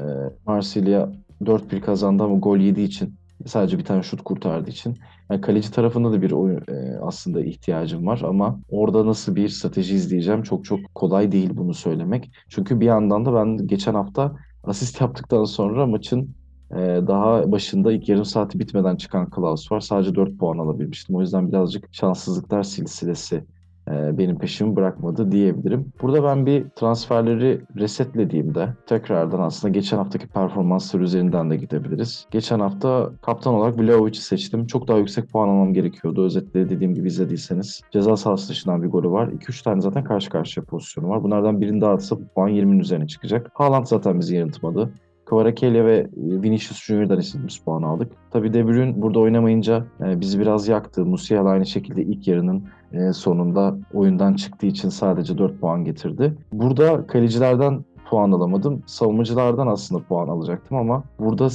Marsilya 0.45 1.09
4-1 1.43 1.81
kazandı 1.81 2.23
ama 2.23 2.37
gol 2.37 2.57
yediği 2.57 2.87
için 2.87 3.15
sadece 3.45 3.77
bir 3.77 3.85
tane 3.85 4.03
şut 4.03 4.23
kurtardığı 4.23 4.69
için. 4.69 4.97
Yani 5.31 5.41
kaleci 5.41 5.71
tarafında 5.71 6.11
da 6.11 6.21
bir 6.21 6.31
oyun 6.31 6.61
e, 6.69 6.97
aslında 7.01 7.41
ihtiyacım 7.41 8.07
var 8.07 8.21
ama 8.23 8.59
orada 8.69 9.05
nasıl 9.05 9.35
bir 9.35 9.49
strateji 9.49 9.95
izleyeceğim 9.95 10.43
çok 10.43 10.65
çok 10.65 10.79
kolay 10.95 11.31
değil 11.31 11.49
bunu 11.53 11.73
söylemek. 11.73 12.31
Çünkü 12.49 12.79
bir 12.79 12.85
yandan 12.85 13.25
da 13.25 13.33
ben 13.35 13.67
geçen 13.67 13.93
hafta 13.93 14.35
asist 14.63 15.01
yaptıktan 15.01 15.43
sonra 15.43 15.87
maçın 15.87 16.21
e, 16.21 16.27
daha 17.07 17.51
başında 17.51 17.91
ilk 17.91 18.09
yarım 18.09 18.25
saati 18.25 18.59
bitmeden 18.59 18.95
çıkan 18.95 19.29
Klaus 19.29 19.71
var. 19.71 19.79
Sadece 19.79 20.15
4 20.15 20.39
puan 20.39 20.57
alabilmiştim. 20.57 21.15
O 21.15 21.21
yüzden 21.21 21.51
birazcık 21.51 21.87
şanssızlıklar 21.91 22.63
silsilesi 22.63 23.43
e, 23.91 24.17
benim 24.17 24.37
peşimi 24.37 24.75
bırakmadı 24.75 25.31
diyebilirim. 25.31 25.93
Burada 26.01 26.23
ben 26.23 26.45
bir 26.45 26.69
transferleri 26.69 27.61
resetlediğimde 27.75 28.69
tekrardan 28.85 29.39
aslında 29.39 29.71
geçen 29.71 29.97
haftaki 29.97 30.27
performanslar 30.27 30.99
üzerinden 30.99 31.49
de 31.49 31.57
gidebiliriz. 31.57 32.25
Geçen 32.31 32.59
hafta 32.59 33.11
kaptan 33.21 33.53
olarak 33.53 33.79
Vlahovic'i 33.79 34.21
seçtim. 34.21 34.67
Çok 34.67 34.87
daha 34.87 34.97
yüksek 34.97 35.29
puan 35.29 35.49
almam 35.49 35.73
gerekiyordu. 35.73 36.25
Özetle 36.25 36.69
dediğim 36.69 36.93
gibi 36.93 37.07
izlediyseniz. 37.07 37.81
Ceza 37.91 38.17
sahası 38.17 38.49
dışından 38.49 38.83
bir 38.83 38.87
golü 38.87 39.09
var. 39.09 39.27
2-3 39.27 39.63
tane 39.63 39.81
zaten 39.81 40.03
karşı 40.03 40.29
karşıya 40.29 40.65
pozisyonu 40.65 41.09
var. 41.09 41.23
Bunlardan 41.23 41.61
birini 41.61 41.81
daha 41.81 41.91
atsa 41.91 42.19
bu 42.19 42.27
puan 42.35 42.49
20'nin 42.49 42.79
üzerine 42.79 43.07
çıkacak. 43.07 43.51
Haaland 43.53 43.85
zaten 43.85 44.19
bizi 44.19 44.35
yanıltmadı. 44.35 44.91
Kvaratskhelia 45.29 45.85
ve 45.85 46.07
Vinicius 46.15 46.83
Junior'dan 46.83 47.19
istediğimiz 47.19 47.57
puan 47.57 47.83
aldık. 47.83 48.11
Tabii 48.31 48.53
De 48.53 48.67
Bruyne 48.67 49.01
burada 49.01 49.19
oynamayınca 49.19 49.85
e, 50.01 50.19
bizi 50.19 50.39
biraz 50.39 50.67
yaktı. 50.67 51.05
Musiala 51.05 51.49
aynı 51.49 51.65
şekilde 51.65 52.03
ilk 52.03 52.27
yarının 52.27 52.63
e, 52.93 53.13
sonunda 53.13 53.77
oyundan 53.93 54.33
çıktığı 54.33 54.65
için 54.65 54.89
sadece 54.89 55.37
4 55.37 55.59
puan 55.59 55.85
getirdi. 55.85 56.37
Burada 56.51 57.07
kalecilerden 57.07 57.85
puan 58.09 58.31
alamadım. 58.31 58.83
Savunmacılardan 58.85 59.67
aslında 59.67 60.03
puan 60.03 60.27
alacaktım 60.27 60.77
ama 60.77 61.03
burada 61.19 61.49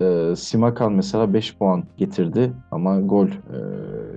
e, 0.00 0.36
Simakan 0.36 0.92
mesela 0.92 1.34
5 1.34 1.56
puan 1.56 1.84
getirdi 1.96 2.52
ama 2.70 3.00
gol 3.00 3.26
e, 3.26 3.58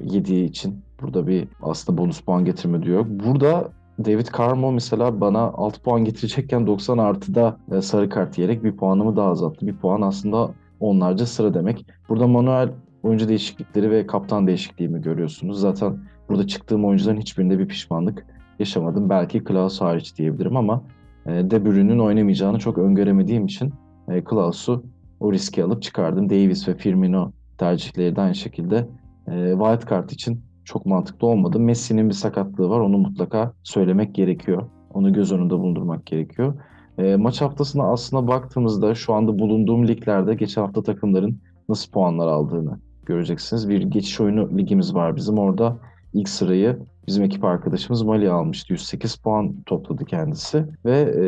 yediği 0.01 0.45
için 0.45 0.79
burada 1.01 1.27
bir 1.27 1.47
aslında 1.61 1.97
bonus 1.97 2.21
puan 2.21 2.45
getirme 2.45 2.83
diyor. 2.83 3.05
Burada 3.09 3.71
David 4.05 4.27
Carmo 4.37 4.71
mesela 4.71 5.21
bana 5.21 5.39
6 5.39 5.81
puan 5.81 6.05
getirecekken 6.05 6.67
90 6.67 6.97
artıda 6.97 7.57
e, 7.71 7.81
sarı 7.81 8.09
kart 8.09 8.37
yiyerek 8.37 8.63
bir 8.63 8.77
puanımı 8.77 9.15
daha 9.15 9.29
azalttı. 9.29 9.67
Bir 9.67 9.75
puan 9.75 10.01
aslında 10.01 10.51
onlarca 10.79 11.25
sıra 11.25 11.53
demek. 11.53 11.85
Burada 12.09 12.27
manuel 12.27 12.69
oyuncu 13.03 13.27
değişiklikleri 13.27 13.91
ve 13.91 14.07
kaptan 14.07 14.47
değişikliğimi 14.47 15.01
görüyorsunuz. 15.01 15.59
Zaten 15.59 15.99
burada 16.29 16.47
çıktığım 16.47 16.85
oyuncuların 16.85 17.19
hiçbirinde 17.19 17.59
bir 17.59 17.67
pişmanlık 17.67 18.25
yaşamadım. 18.59 19.09
Belki 19.09 19.43
Klaus 19.43 19.81
hariç 19.81 20.17
diyebilirim 20.17 20.57
ama 20.57 20.83
e, 21.25 21.31
De 21.31 21.65
Bruyne'nin 21.65 21.99
oynamayacağını 21.99 22.59
çok 22.59 22.77
öngöremediğim 22.77 23.45
için 23.45 23.73
e, 24.09 24.23
Klaus'u 24.23 24.83
o 25.19 25.33
riski 25.33 25.63
alıp 25.63 25.81
çıkardım. 25.81 26.29
Davis 26.29 26.67
ve 26.67 26.75
Firmino 26.75 27.31
tercihleri 27.57 28.15
de 28.15 28.21
aynı 28.21 28.35
şekilde 28.35 28.87
e, 29.27 29.51
wildcard 29.51 30.09
için 30.09 30.41
çok 30.65 30.85
mantıklı 30.85 31.27
olmadı. 31.27 31.59
Messi'nin 31.59 32.09
bir 32.09 32.13
sakatlığı 32.13 32.69
var. 32.69 32.79
Onu 32.79 32.97
mutlaka 32.97 33.53
söylemek 33.63 34.15
gerekiyor. 34.15 34.69
Onu 34.93 35.13
göz 35.13 35.31
önünde 35.31 35.53
bulundurmak 35.53 36.05
gerekiyor. 36.05 36.53
E, 36.97 37.15
maç 37.15 37.41
haftasına 37.41 37.91
aslında 37.91 38.27
baktığımızda 38.27 38.95
şu 38.95 39.13
anda 39.13 39.39
bulunduğum 39.39 39.87
liglerde 39.87 40.35
geçen 40.35 40.61
hafta 40.61 40.83
takımların 40.83 41.39
nasıl 41.69 41.91
puanlar 41.91 42.27
aldığını 42.27 42.79
göreceksiniz. 43.05 43.69
Bir 43.69 43.81
geçiş 43.81 44.21
oyunu 44.21 44.57
ligimiz 44.57 44.95
var 44.95 45.15
bizim. 45.15 45.37
Orada 45.37 45.77
ilk 46.13 46.29
sırayı 46.29 46.79
bizim 47.07 47.23
ekip 47.23 47.43
arkadaşımız 47.43 48.01
Mali 48.01 48.31
almıştı. 48.31 48.73
108 48.73 49.15
puan 49.15 49.61
topladı 49.65 50.05
kendisi 50.05 50.65
ve 50.85 50.99
e, 51.01 51.23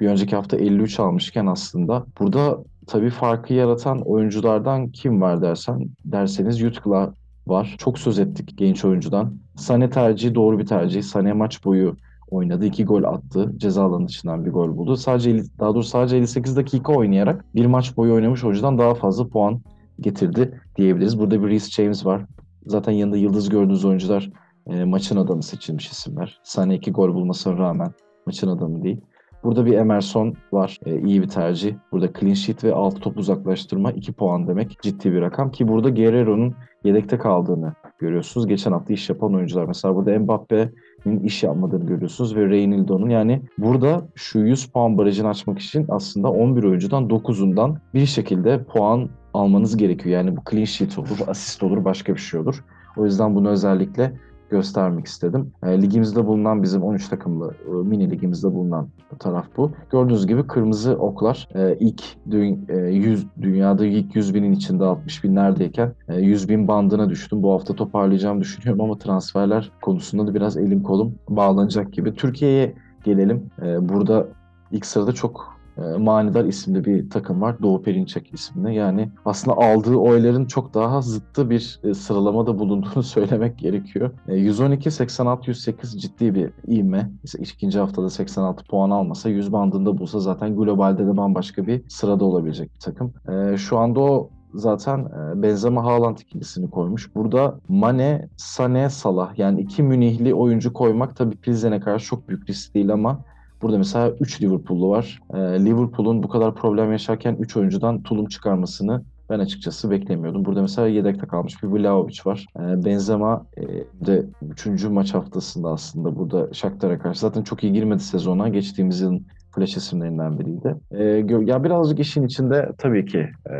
bir 0.00 0.06
önceki 0.06 0.36
hafta 0.36 0.56
53 0.56 1.00
almışken 1.00 1.46
aslında 1.46 2.06
burada 2.20 2.58
tabii 2.86 3.10
farkı 3.10 3.54
yaratan 3.54 4.00
oyunculardan 4.00 4.90
kim 4.90 5.20
var 5.20 5.42
dersen 5.42 5.88
derseniz 6.04 6.60
Yutkla 6.60 7.14
var. 7.46 7.74
Çok 7.78 7.98
söz 7.98 8.18
ettik 8.18 8.58
genç 8.58 8.84
oyuncudan. 8.84 9.38
Sane 9.56 9.90
tercihi 9.90 10.34
doğru 10.34 10.58
bir 10.58 10.66
tercih. 10.66 11.02
Sane 11.02 11.32
maç 11.32 11.64
boyu 11.64 11.96
oynadı. 12.30 12.66
iki 12.66 12.84
gol 12.84 13.04
attı. 13.04 13.52
Ceza 13.56 13.84
alanı 13.84 14.08
dışından 14.08 14.44
bir 14.44 14.50
gol 14.50 14.76
buldu. 14.76 14.96
Sadece 14.96 15.42
daha 15.58 15.74
doğrusu 15.74 15.88
sadece 15.88 16.16
58 16.16 16.56
dakika 16.56 16.92
oynayarak 16.92 17.44
bir 17.54 17.66
maç 17.66 17.96
boyu 17.96 18.14
oynamış 18.14 18.44
oyuncudan 18.44 18.78
daha 18.78 18.94
fazla 18.94 19.28
puan 19.28 19.60
getirdi 20.00 20.60
diyebiliriz. 20.76 21.18
Burada 21.18 21.42
bir 21.42 21.48
Reece 21.48 21.82
James 21.82 22.06
var. 22.06 22.26
Zaten 22.66 22.92
yanında 22.92 23.16
yıldız 23.16 23.48
gördüğünüz 23.48 23.84
oyuncular 23.84 24.30
e, 24.66 24.84
maçın 24.84 25.16
adamı 25.16 25.42
seçilmiş 25.42 25.88
isimler. 25.90 26.40
Sane 26.44 26.74
iki 26.74 26.92
gol 26.92 27.14
bulmasına 27.14 27.58
rağmen 27.58 27.90
maçın 28.26 28.48
adamı 28.48 28.82
değil. 28.82 29.00
Burada 29.46 29.66
bir 29.66 29.72
Emerson 29.72 30.34
var. 30.52 30.78
E, 30.86 31.00
iyi 31.00 31.22
bir 31.22 31.28
tercih. 31.28 31.74
Burada 31.92 32.12
clean 32.20 32.34
sheet 32.34 32.64
ve 32.64 32.72
6 32.72 33.00
top 33.00 33.18
uzaklaştırma 33.18 33.92
2 33.92 34.12
puan 34.12 34.48
demek. 34.48 34.82
Ciddi 34.82 35.12
bir 35.12 35.20
rakam 35.20 35.50
ki 35.50 35.68
burada 35.68 35.90
Guerrero'nun 35.90 36.54
yedekte 36.84 37.18
kaldığını 37.18 37.72
görüyorsunuz. 37.98 38.46
Geçen 38.46 38.72
hafta 38.72 38.92
iş 38.92 39.08
yapan 39.08 39.34
oyuncular. 39.34 39.64
Mesela 39.64 39.94
burada 39.94 40.18
Mbappe'nin 40.18 41.20
iş 41.20 41.42
yapmadığını 41.42 41.86
görüyorsunuz 41.86 42.36
ve 42.36 42.48
Reynildo'nun 42.48 43.08
yani 43.08 43.42
burada 43.58 44.08
şu 44.14 44.38
100 44.38 44.66
puan 44.66 44.98
barajını 44.98 45.28
açmak 45.28 45.58
için 45.58 45.86
aslında 45.88 46.30
11 46.30 46.64
oyuncudan 46.64 47.08
9'undan 47.08 47.76
bir 47.94 48.06
şekilde 48.06 48.64
puan 48.64 49.08
almanız 49.34 49.76
gerekiyor. 49.76 50.16
Yani 50.16 50.36
bu 50.36 50.40
clean 50.50 50.64
sheet 50.64 50.98
olur, 50.98 51.18
asist 51.26 51.62
olur, 51.62 51.84
başka 51.84 52.14
bir 52.14 52.20
şey 52.20 52.40
olur. 52.40 52.64
O 52.96 53.04
yüzden 53.04 53.34
bunu 53.34 53.48
özellikle 53.48 54.12
göstermek 54.50 55.06
istedim. 55.06 55.52
E, 55.62 55.82
ligimizde 55.82 56.26
bulunan 56.26 56.62
bizim 56.62 56.82
13 56.82 57.08
takımlı 57.08 57.54
e, 57.68 57.70
mini 57.70 58.10
ligimizde 58.10 58.54
bulunan 58.54 58.88
taraf 59.18 59.46
bu. 59.56 59.72
Gördüğünüz 59.90 60.26
gibi 60.26 60.46
kırmızı 60.46 60.96
oklar 60.96 61.48
e, 61.54 61.76
ilk 61.80 62.02
dü 62.30 62.58
e, 62.68 62.76
100 62.76 63.26
dünyada 63.42 63.86
ilk 63.86 64.16
100 64.16 64.34
binin 64.34 64.52
içinde 64.52 64.84
60 64.84 65.24
binlerdeyken 65.24 65.92
e, 66.08 66.20
100 66.20 66.48
bin 66.48 66.68
bandına 66.68 67.10
düştüm. 67.10 67.42
Bu 67.42 67.52
hafta 67.52 67.74
toparlayacağım 67.74 68.40
düşünüyorum 68.40 68.80
ama 68.80 68.98
transferler 68.98 69.70
konusunda 69.82 70.26
da 70.26 70.34
biraz 70.34 70.56
elim 70.56 70.82
kolum 70.82 71.14
bağlanacak 71.28 71.92
gibi. 71.92 72.14
Türkiye'ye 72.14 72.74
gelelim. 73.04 73.50
E, 73.62 73.88
burada 73.88 74.26
ilk 74.72 74.86
sırada 74.86 75.12
çok 75.12 75.55
Manidar 75.98 76.44
isimli 76.44 76.84
bir 76.84 77.10
takım 77.10 77.42
var. 77.42 77.56
Doğu 77.62 77.82
Perinçek 77.82 78.34
isimli. 78.34 78.74
Yani 78.74 79.08
aslında 79.24 79.56
aldığı 79.56 79.96
oyların 79.96 80.44
çok 80.44 80.74
daha 80.74 81.02
zıttı 81.02 81.50
bir 81.50 81.80
e, 81.84 81.94
sıralamada 81.94 82.58
bulunduğunu 82.58 83.02
söylemek 83.02 83.58
gerekiyor. 83.58 84.10
112, 84.28 84.90
86, 84.90 85.50
108 85.50 86.02
ciddi 86.02 86.34
bir 86.34 86.50
ivme. 86.68 87.10
Mesela 87.22 87.42
ikinci 87.42 87.78
haftada 87.78 88.10
86 88.10 88.64
puan 88.64 88.90
almasa 88.90 89.28
100 89.28 89.52
bandında 89.52 89.98
bulsa 89.98 90.20
zaten 90.20 90.56
globalde 90.56 91.06
de 91.06 91.16
bambaşka 91.16 91.66
bir 91.66 91.82
sırada 91.88 92.24
olabilecek 92.24 92.74
bir 92.74 92.80
takım. 92.80 93.12
E, 93.28 93.56
şu 93.56 93.78
anda 93.78 94.00
o 94.00 94.30
zaten 94.54 95.08
Benzema 95.42 95.84
Haaland 95.84 96.18
ikilisini 96.18 96.70
koymuş. 96.70 97.14
Burada 97.14 97.60
Mane, 97.68 98.28
Sane, 98.36 98.90
Salah 98.90 99.38
yani 99.38 99.60
iki 99.60 99.82
Münihli 99.82 100.34
oyuncu 100.34 100.72
koymak 100.72 101.16
tabii 101.16 101.36
Pilsen'e 101.36 101.80
karşı 101.80 102.06
çok 102.06 102.28
büyük 102.28 102.48
risk 102.48 102.74
değil 102.74 102.92
ama 102.92 103.20
Burada 103.62 103.78
mesela 103.78 104.10
3 104.20 104.42
Liverpool'lu 104.42 104.90
var. 104.90 105.20
E, 105.34 105.38
Liverpool'un 105.38 106.22
bu 106.22 106.28
kadar 106.28 106.54
problem 106.54 106.92
yaşarken 106.92 107.36
3 107.40 107.56
oyuncudan 107.56 108.02
tulum 108.02 108.26
çıkarmasını 108.26 109.02
ben 109.30 109.38
açıkçası 109.38 109.90
beklemiyordum. 109.90 110.44
Burada 110.44 110.62
mesela 110.62 110.88
yedekte 110.88 111.26
kalmış 111.26 111.62
bir 111.62 111.68
Vlahovic 111.68 112.18
var. 112.26 112.46
E, 112.56 112.84
Benzema 112.84 113.46
e, 113.56 113.62
de 114.06 114.26
3. 114.66 114.84
maç 114.84 115.14
haftasında 115.14 115.68
aslında 115.68 116.16
burada 116.16 116.54
Shakhtar'a 116.54 116.98
karşı 116.98 117.20
zaten 117.20 117.42
çok 117.42 117.64
iyi 117.64 117.72
girmedi 117.72 118.02
sezona. 118.02 118.48
Geçtiğimiz 118.48 119.00
yılın 119.00 119.26
flash 119.54 119.76
isimlerinden 119.76 120.38
biriydi. 120.38 120.76
E, 120.90 121.04
ya 121.44 121.64
birazcık 121.64 122.00
işin 122.00 122.26
içinde 122.26 122.72
tabii 122.78 123.06
ki 123.06 123.28
e, 123.50 123.54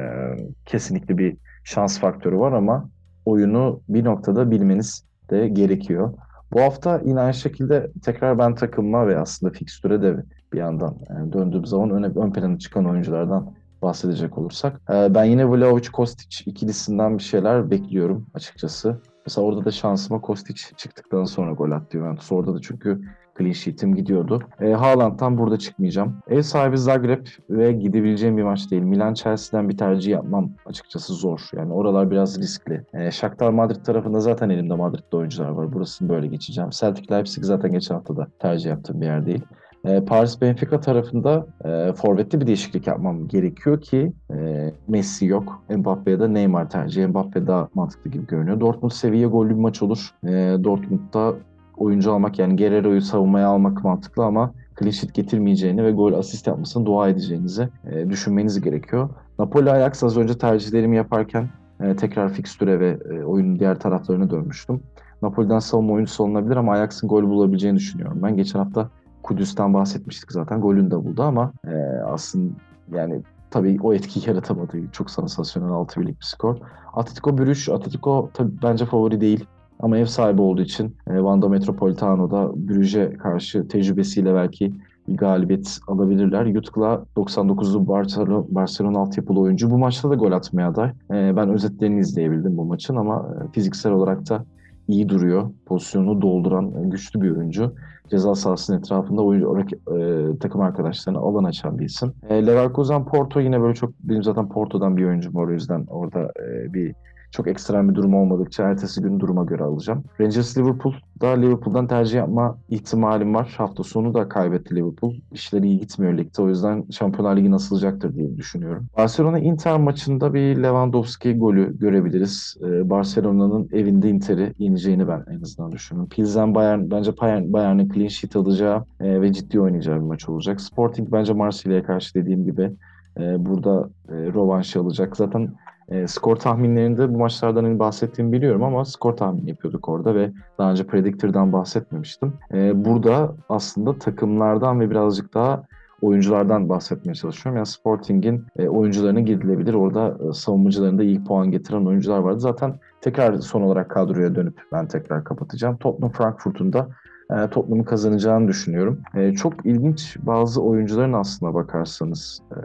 kesinlikle 0.66 1.18
bir 1.18 1.36
şans 1.64 2.00
faktörü 2.00 2.38
var 2.38 2.52
ama 2.52 2.88
oyunu 3.24 3.80
bir 3.88 4.04
noktada 4.04 4.50
bilmeniz 4.50 5.04
de 5.30 5.48
gerekiyor. 5.48 6.14
Bu 6.52 6.60
hafta 6.60 7.00
yine 7.04 7.20
aynı 7.20 7.34
şekilde 7.34 7.90
tekrar 8.02 8.38
ben 8.38 8.54
takımıma 8.54 9.08
ve 9.08 9.18
aslında 9.18 9.52
fikstüre 9.52 10.02
de 10.02 10.24
bir 10.52 10.58
yandan 10.58 10.96
yani 11.10 11.32
döndüğüm 11.32 11.66
zaman 11.66 11.90
öne, 11.90 12.06
ön 12.06 12.32
plana 12.32 12.58
çıkan 12.58 12.86
oyunculardan 12.86 13.54
bahsedecek 13.82 14.38
olursak. 14.38 14.80
E, 14.90 15.14
ben 15.14 15.24
yine 15.24 15.48
Vlahovic 15.48 15.88
Kostic 15.92 16.50
ikilisinden 16.50 17.18
bir 17.18 17.22
şeyler 17.22 17.70
bekliyorum 17.70 18.26
açıkçası. 18.34 19.00
Mesela 19.26 19.46
orada 19.46 19.64
da 19.64 19.70
şansıma 19.70 20.20
Kostic 20.20 20.62
çıktıktan 20.76 21.24
sonra 21.24 21.52
gol 21.52 21.70
attı 21.70 21.98
Juventus. 21.98 22.32
Orada 22.32 22.54
da 22.54 22.60
çünkü 22.60 23.00
clean 23.38 23.52
sheet'im 23.52 23.94
gidiyordu. 23.94 24.42
E, 24.60 24.72
Haaland'dan 24.72 25.38
burada 25.38 25.58
çıkmayacağım. 25.58 26.18
Ev 26.28 26.42
sahibi 26.42 26.78
Zagreb 26.78 27.26
ve 27.50 27.72
gidebileceğim 27.72 28.36
bir 28.36 28.42
maç 28.42 28.70
değil. 28.70 28.82
Milan 28.82 29.14
Chelsea'den 29.14 29.68
bir 29.68 29.76
tercih 29.76 30.12
yapmam 30.12 30.50
açıkçası 30.66 31.14
zor. 31.14 31.40
Yani 31.56 31.72
oralar 31.72 32.10
biraz 32.10 32.38
riskli. 32.38 32.84
E, 32.94 33.10
Shakhtar 33.10 33.50
Madrid 33.50 33.84
tarafında 33.84 34.20
zaten 34.20 34.50
elimde 34.50 34.74
Madrid'de 34.74 35.16
oyuncular 35.16 35.48
var. 35.48 35.72
Burasını 35.72 36.08
böyle 36.08 36.26
geçeceğim. 36.26 36.70
Celtic 36.70 37.14
Leipzig 37.14 37.44
zaten 37.44 37.72
geçen 37.72 37.94
hafta 37.94 38.16
da 38.16 38.26
tercih 38.38 38.70
yaptığım 38.70 39.00
bir 39.00 39.06
yer 39.06 39.26
değil. 39.26 39.42
E, 39.86 40.04
Paris 40.04 40.40
Benfica 40.40 40.80
tarafında 40.80 41.46
e, 41.64 41.92
forvetli 41.92 42.40
bir 42.40 42.46
değişiklik 42.46 42.86
yapmam 42.86 43.28
gerekiyor 43.28 43.80
ki 43.80 44.12
e, 44.30 44.70
Messi 44.88 45.26
yok. 45.26 45.62
Mbappe'ye 45.70 46.20
de 46.20 46.34
Neymar 46.34 46.70
tercih. 46.70 47.06
Mbappe 47.06 47.46
daha 47.46 47.68
mantıklı 47.74 48.10
gibi 48.10 48.26
görünüyor. 48.26 48.60
Dortmund 48.60 48.92
seviye 48.92 49.26
gollü 49.26 49.50
bir 49.50 49.60
maç 49.60 49.82
olur. 49.82 50.10
E, 50.24 50.30
Dortmund'da 50.64 51.34
oyuncu 51.76 52.12
almak 52.12 52.38
yani 52.38 52.56
Guerrero'yu 52.56 53.00
savunmaya 53.00 53.48
almak 53.48 53.84
mantıklı 53.84 54.24
ama 54.24 54.52
sheet 54.82 55.14
getirmeyeceğini 55.14 55.84
ve 55.84 55.92
gol 55.92 56.12
asist 56.12 56.46
yapmasını 56.46 56.86
dua 56.86 57.08
edeceğinizi 57.08 57.68
e, 57.90 58.10
düşünmeniz 58.10 58.60
gerekiyor. 58.60 59.08
Napoli 59.38 59.70
Ajax 59.70 60.02
az 60.02 60.16
önce 60.16 60.38
tercihlerimi 60.38 60.96
yaparken 60.96 61.48
e, 61.80 61.96
tekrar 61.96 62.32
fikstüre 62.32 62.80
ve 62.80 62.98
e, 63.10 63.24
oyunun 63.24 63.58
diğer 63.58 63.80
taraflarına 63.80 64.30
dönmüştüm. 64.30 64.80
Napoli'den 65.22 65.58
savunma 65.58 65.92
oyuncusu 65.92 66.24
olunabilir 66.24 66.56
ama 66.56 66.72
Ajax'ın 66.72 67.08
gol 67.08 67.22
bulabileceğini 67.22 67.76
düşünüyorum. 67.76 68.18
Ben 68.22 68.36
geçen 68.36 68.58
hafta 68.58 68.90
Kudüs'ten 69.26 69.74
bahsetmiştik 69.74 70.32
zaten. 70.32 70.60
Golünü 70.60 70.90
de 70.90 70.96
buldu 70.96 71.22
ama 71.22 71.52
e, 71.68 71.74
aslında 72.06 72.52
yani 72.92 73.22
tabii 73.50 73.78
o 73.82 73.94
etkiyi 73.94 74.28
yaratamadı. 74.28 74.78
Çok 74.92 75.10
sansasyonel 75.10 75.70
6 75.70 76.00
birlik 76.00 76.20
bir 76.20 76.24
skor. 76.24 76.56
Atletico 76.94 77.38
Brüş, 77.38 77.68
Atletico 77.68 78.30
tabii 78.34 78.52
bence 78.62 78.86
favori 78.86 79.20
değil. 79.20 79.44
Ama 79.80 79.98
ev 79.98 80.04
sahibi 80.04 80.42
olduğu 80.42 80.62
için 80.62 80.96
e, 81.06 81.22
Vanda 81.22 81.48
Metropolitano'da 81.48 82.68
Brüj'e 82.68 83.12
karşı 83.12 83.68
tecrübesiyle 83.68 84.34
belki 84.34 84.72
bir 85.08 85.16
galibiyet 85.16 85.78
alabilirler. 85.88 86.46
Yutkla 86.46 87.04
99'lu 87.16 87.88
Barcelona, 87.88 88.44
Barcelona 88.48 88.98
altyapılı 88.98 89.40
oyuncu. 89.40 89.70
Bu 89.70 89.78
maçta 89.78 90.10
da 90.10 90.14
gol 90.14 90.32
atmaya 90.32 90.68
aday. 90.68 90.88
E, 91.10 91.36
ben 91.36 91.48
özetlerini 91.48 92.00
izleyebildim 92.00 92.56
bu 92.56 92.64
maçın 92.64 92.96
ama 92.96 93.28
e, 93.44 93.52
fiziksel 93.52 93.92
olarak 93.92 94.28
da 94.28 94.44
iyi 94.88 95.08
duruyor. 95.08 95.50
Pozisyonu 95.66 96.22
dolduran 96.22 96.90
güçlü 96.90 97.22
bir 97.22 97.30
oyuncu. 97.30 97.74
Ceza 98.10 98.34
sahasının 98.34 98.78
etrafında 98.78 99.22
oyuncu, 99.22 99.66
e, 99.96 100.38
takım 100.38 100.60
arkadaşlarına 100.60 101.20
alan 101.20 101.44
açan 101.44 101.78
bir 101.78 101.84
isim. 101.84 102.12
E, 102.28 102.46
Leverkusen 102.46 103.04
Porto 103.04 103.40
yine 103.40 103.60
böyle 103.60 103.74
çok 103.74 103.92
benim 104.00 104.22
zaten 104.22 104.48
Porto'dan 104.48 104.96
bir 104.96 105.04
oyuncum 105.04 105.34
var 105.34 105.48
o 105.48 105.52
yüzden 105.52 105.86
orada 105.88 106.32
e, 106.40 106.74
bir 106.74 106.94
çok 107.30 107.48
ekstrem 107.48 107.88
bir 107.88 107.94
durum 107.94 108.14
olmadıkça 108.14 108.70
ertesi 108.70 109.02
gün 109.02 109.20
duruma 109.20 109.44
göre 109.44 109.62
alacağım. 109.62 110.04
Rangers 110.20 110.58
Liverpool 110.58 110.94
da 111.20 111.28
Liverpool'dan 111.28 111.86
tercih 111.86 112.16
yapma 112.16 112.58
ihtimalim 112.68 113.34
var. 113.34 113.54
Hafta 113.58 113.82
sonu 113.82 114.14
da 114.14 114.28
kaybetti 114.28 114.76
Liverpool. 114.76 115.14
İşleri 115.32 115.66
iyi 115.66 115.78
gitmiyor 115.78 116.18
ligde. 116.18 116.42
O 116.42 116.48
yüzden 116.48 116.84
Şampiyonlar 116.90 117.36
Ligi 117.36 117.50
nasılacaktır 117.50 118.14
diye 118.14 118.36
düşünüyorum. 118.36 118.86
Barcelona 118.96 119.38
Inter 119.38 119.76
maçında 119.80 120.34
bir 120.34 120.56
Lewandowski 120.56 121.38
golü 121.38 121.78
görebiliriz. 121.78 122.56
Ee, 122.62 122.90
Barcelona'nın 122.90 123.68
evinde 123.72 124.10
Inter'i 124.10 124.52
yeneceğini 124.58 125.08
ben 125.08 125.24
en 125.30 125.40
azından 125.40 125.72
düşünüyorum. 125.72 126.08
Pilsen 126.08 126.54
Bayern 126.54 126.90
bence 126.90 127.12
Bayern, 127.20 127.52
Bayern'in 127.52 127.88
clean 127.88 128.08
sheet 128.08 128.36
alacağı 128.36 128.84
e, 129.00 129.20
ve 129.20 129.32
ciddi 129.32 129.60
oynayacağı 129.60 129.96
bir 129.96 130.06
maç 130.06 130.28
olacak. 130.28 130.60
Sporting 130.60 131.12
bence 131.12 131.32
Marsilya'ya 131.32 131.82
karşı 131.82 132.14
dediğim 132.14 132.44
gibi 132.44 132.72
e, 133.18 133.46
burada 133.46 133.90
e, 134.08 134.14
rövanş 134.14 134.76
alacak. 134.76 135.16
Zaten 135.16 135.54
e, 135.88 136.06
skor 136.06 136.36
tahminlerinde 136.36 137.14
bu 137.14 137.18
maçlardan 137.18 137.64
hani 137.64 137.78
bahsettiğimi 137.78 138.32
biliyorum 138.32 138.62
ama 138.62 138.84
skor 138.84 139.16
tahmini 139.16 139.50
yapıyorduk 139.50 139.88
orada 139.88 140.14
ve 140.14 140.32
daha 140.58 140.70
önce 140.70 140.86
Predictor'dan 140.86 141.52
bahsetmemiştim. 141.52 142.32
E, 142.54 142.84
burada 142.84 143.34
aslında 143.48 143.98
takımlardan 143.98 144.80
ve 144.80 144.90
birazcık 144.90 145.34
daha 145.34 145.62
oyunculardan 146.02 146.68
bahsetmeye 146.68 147.14
çalışıyorum. 147.14 147.56
Yani 147.56 147.66
Sporting'in 147.66 148.44
e, 148.56 148.68
oyuncularına 148.68 149.20
gidilebilir. 149.20 149.74
Orada 149.74 150.16
e, 150.28 150.32
savunmacılarında 150.32 151.02
iyi 151.02 151.24
puan 151.24 151.50
getiren 151.50 151.86
oyuncular 151.86 152.18
vardı. 152.18 152.40
Zaten 152.40 152.74
tekrar 153.00 153.38
son 153.38 153.62
olarak 153.62 153.90
kadroya 153.90 154.34
dönüp 154.34 154.60
ben 154.72 154.88
tekrar 154.88 155.24
kapatacağım. 155.24 155.76
Tottenham 155.76 156.12
Frankfurt'un 156.12 156.72
da 156.72 156.88
e, 157.30 157.50
Tottenham'ın 157.50 157.84
kazanacağını 157.84 158.48
düşünüyorum. 158.48 159.00
E, 159.14 159.32
çok 159.32 159.66
ilginç 159.66 160.16
bazı 160.22 160.62
oyuncuların 160.62 161.12
aslına 161.12 161.54
bakarsanız 161.54 162.42
e, 162.50 162.58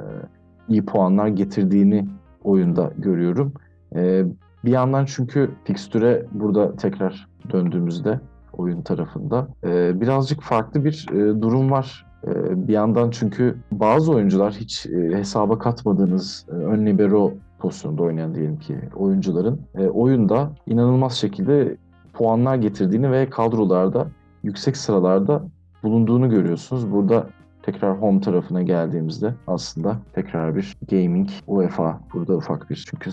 iyi 0.67 0.85
puanlar 0.85 1.27
getirdiğini 1.27 2.07
oyunda 2.43 2.91
görüyorum. 2.97 3.53
E, 3.95 4.25
bir 4.65 4.71
yandan 4.71 5.05
çünkü 5.05 5.51
fikstüre 5.63 6.25
burada 6.31 6.75
tekrar 6.75 7.27
döndüğümüzde 7.51 8.19
oyun 8.53 8.81
tarafında 8.81 9.47
e, 9.63 10.01
birazcık 10.01 10.41
farklı 10.41 10.85
bir 10.85 11.05
e, 11.11 11.41
durum 11.41 11.71
var. 11.71 12.05
E, 12.27 12.67
bir 12.67 12.73
yandan 12.73 13.09
çünkü 13.09 13.57
bazı 13.71 14.11
oyuncular 14.11 14.53
hiç 14.53 14.85
e, 14.85 15.17
hesaba 15.17 15.59
katmadığınız 15.59 16.45
e, 16.49 16.51
ön 16.51 16.85
libero 16.85 17.33
pozisyonda 17.59 18.03
oynayan 18.03 18.35
diyelim 18.35 18.59
ki 18.59 18.77
oyuncuların 18.95 19.61
e, 19.75 19.87
oyunda 19.87 20.51
inanılmaz 20.67 21.13
şekilde 21.13 21.77
puanlar 22.13 22.55
getirdiğini 22.55 23.11
ve 23.11 23.29
kadrolarda 23.29 24.07
yüksek 24.43 24.77
sıralarda 24.77 25.43
bulunduğunu 25.83 26.29
görüyorsunuz. 26.29 26.91
Burada 26.91 27.27
tekrar 27.63 28.01
home 28.01 28.21
tarafına 28.21 28.61
geldiğimizde 28.61 29.33
aslında 29.47 29.97
tekrar 30.13 30.55
bir 30.55 30.77
gaming 30.91 31.29
UEFA 31.47 31.99
burada 32.13 32.37
ufak 32.37 32.69
bir 32.69 32.85
çünkü 32.89 33.11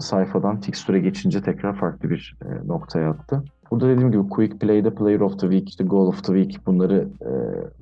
sayfadan 0.00 0.60
fixture'e 0.60 1.00
geçince 1.00 1.42
tekrar 1.42 1.76
farklı 1.76 2.10
bir 2.10 2.36
e, 2.44 2.68
noktaya 2.68 3.10
attı. 3.10 3.44
Burada 3.70 3.88
dediğim 3.88 4.12
gibi 4.12 4.28
Quick 4.28 4.58
Play'de 4.58 4.94
Player 4.94 5.20
of 5.20 5.38
the 5.38 5.50
Week, 5.50 5.68
işte 5.68 5.84
Goal 5.84 6.06
of 6.06 6.24
the 6.24 6.42
Week 6.42 6.66
bunları 6.66 7.08
e, 7.22 7.30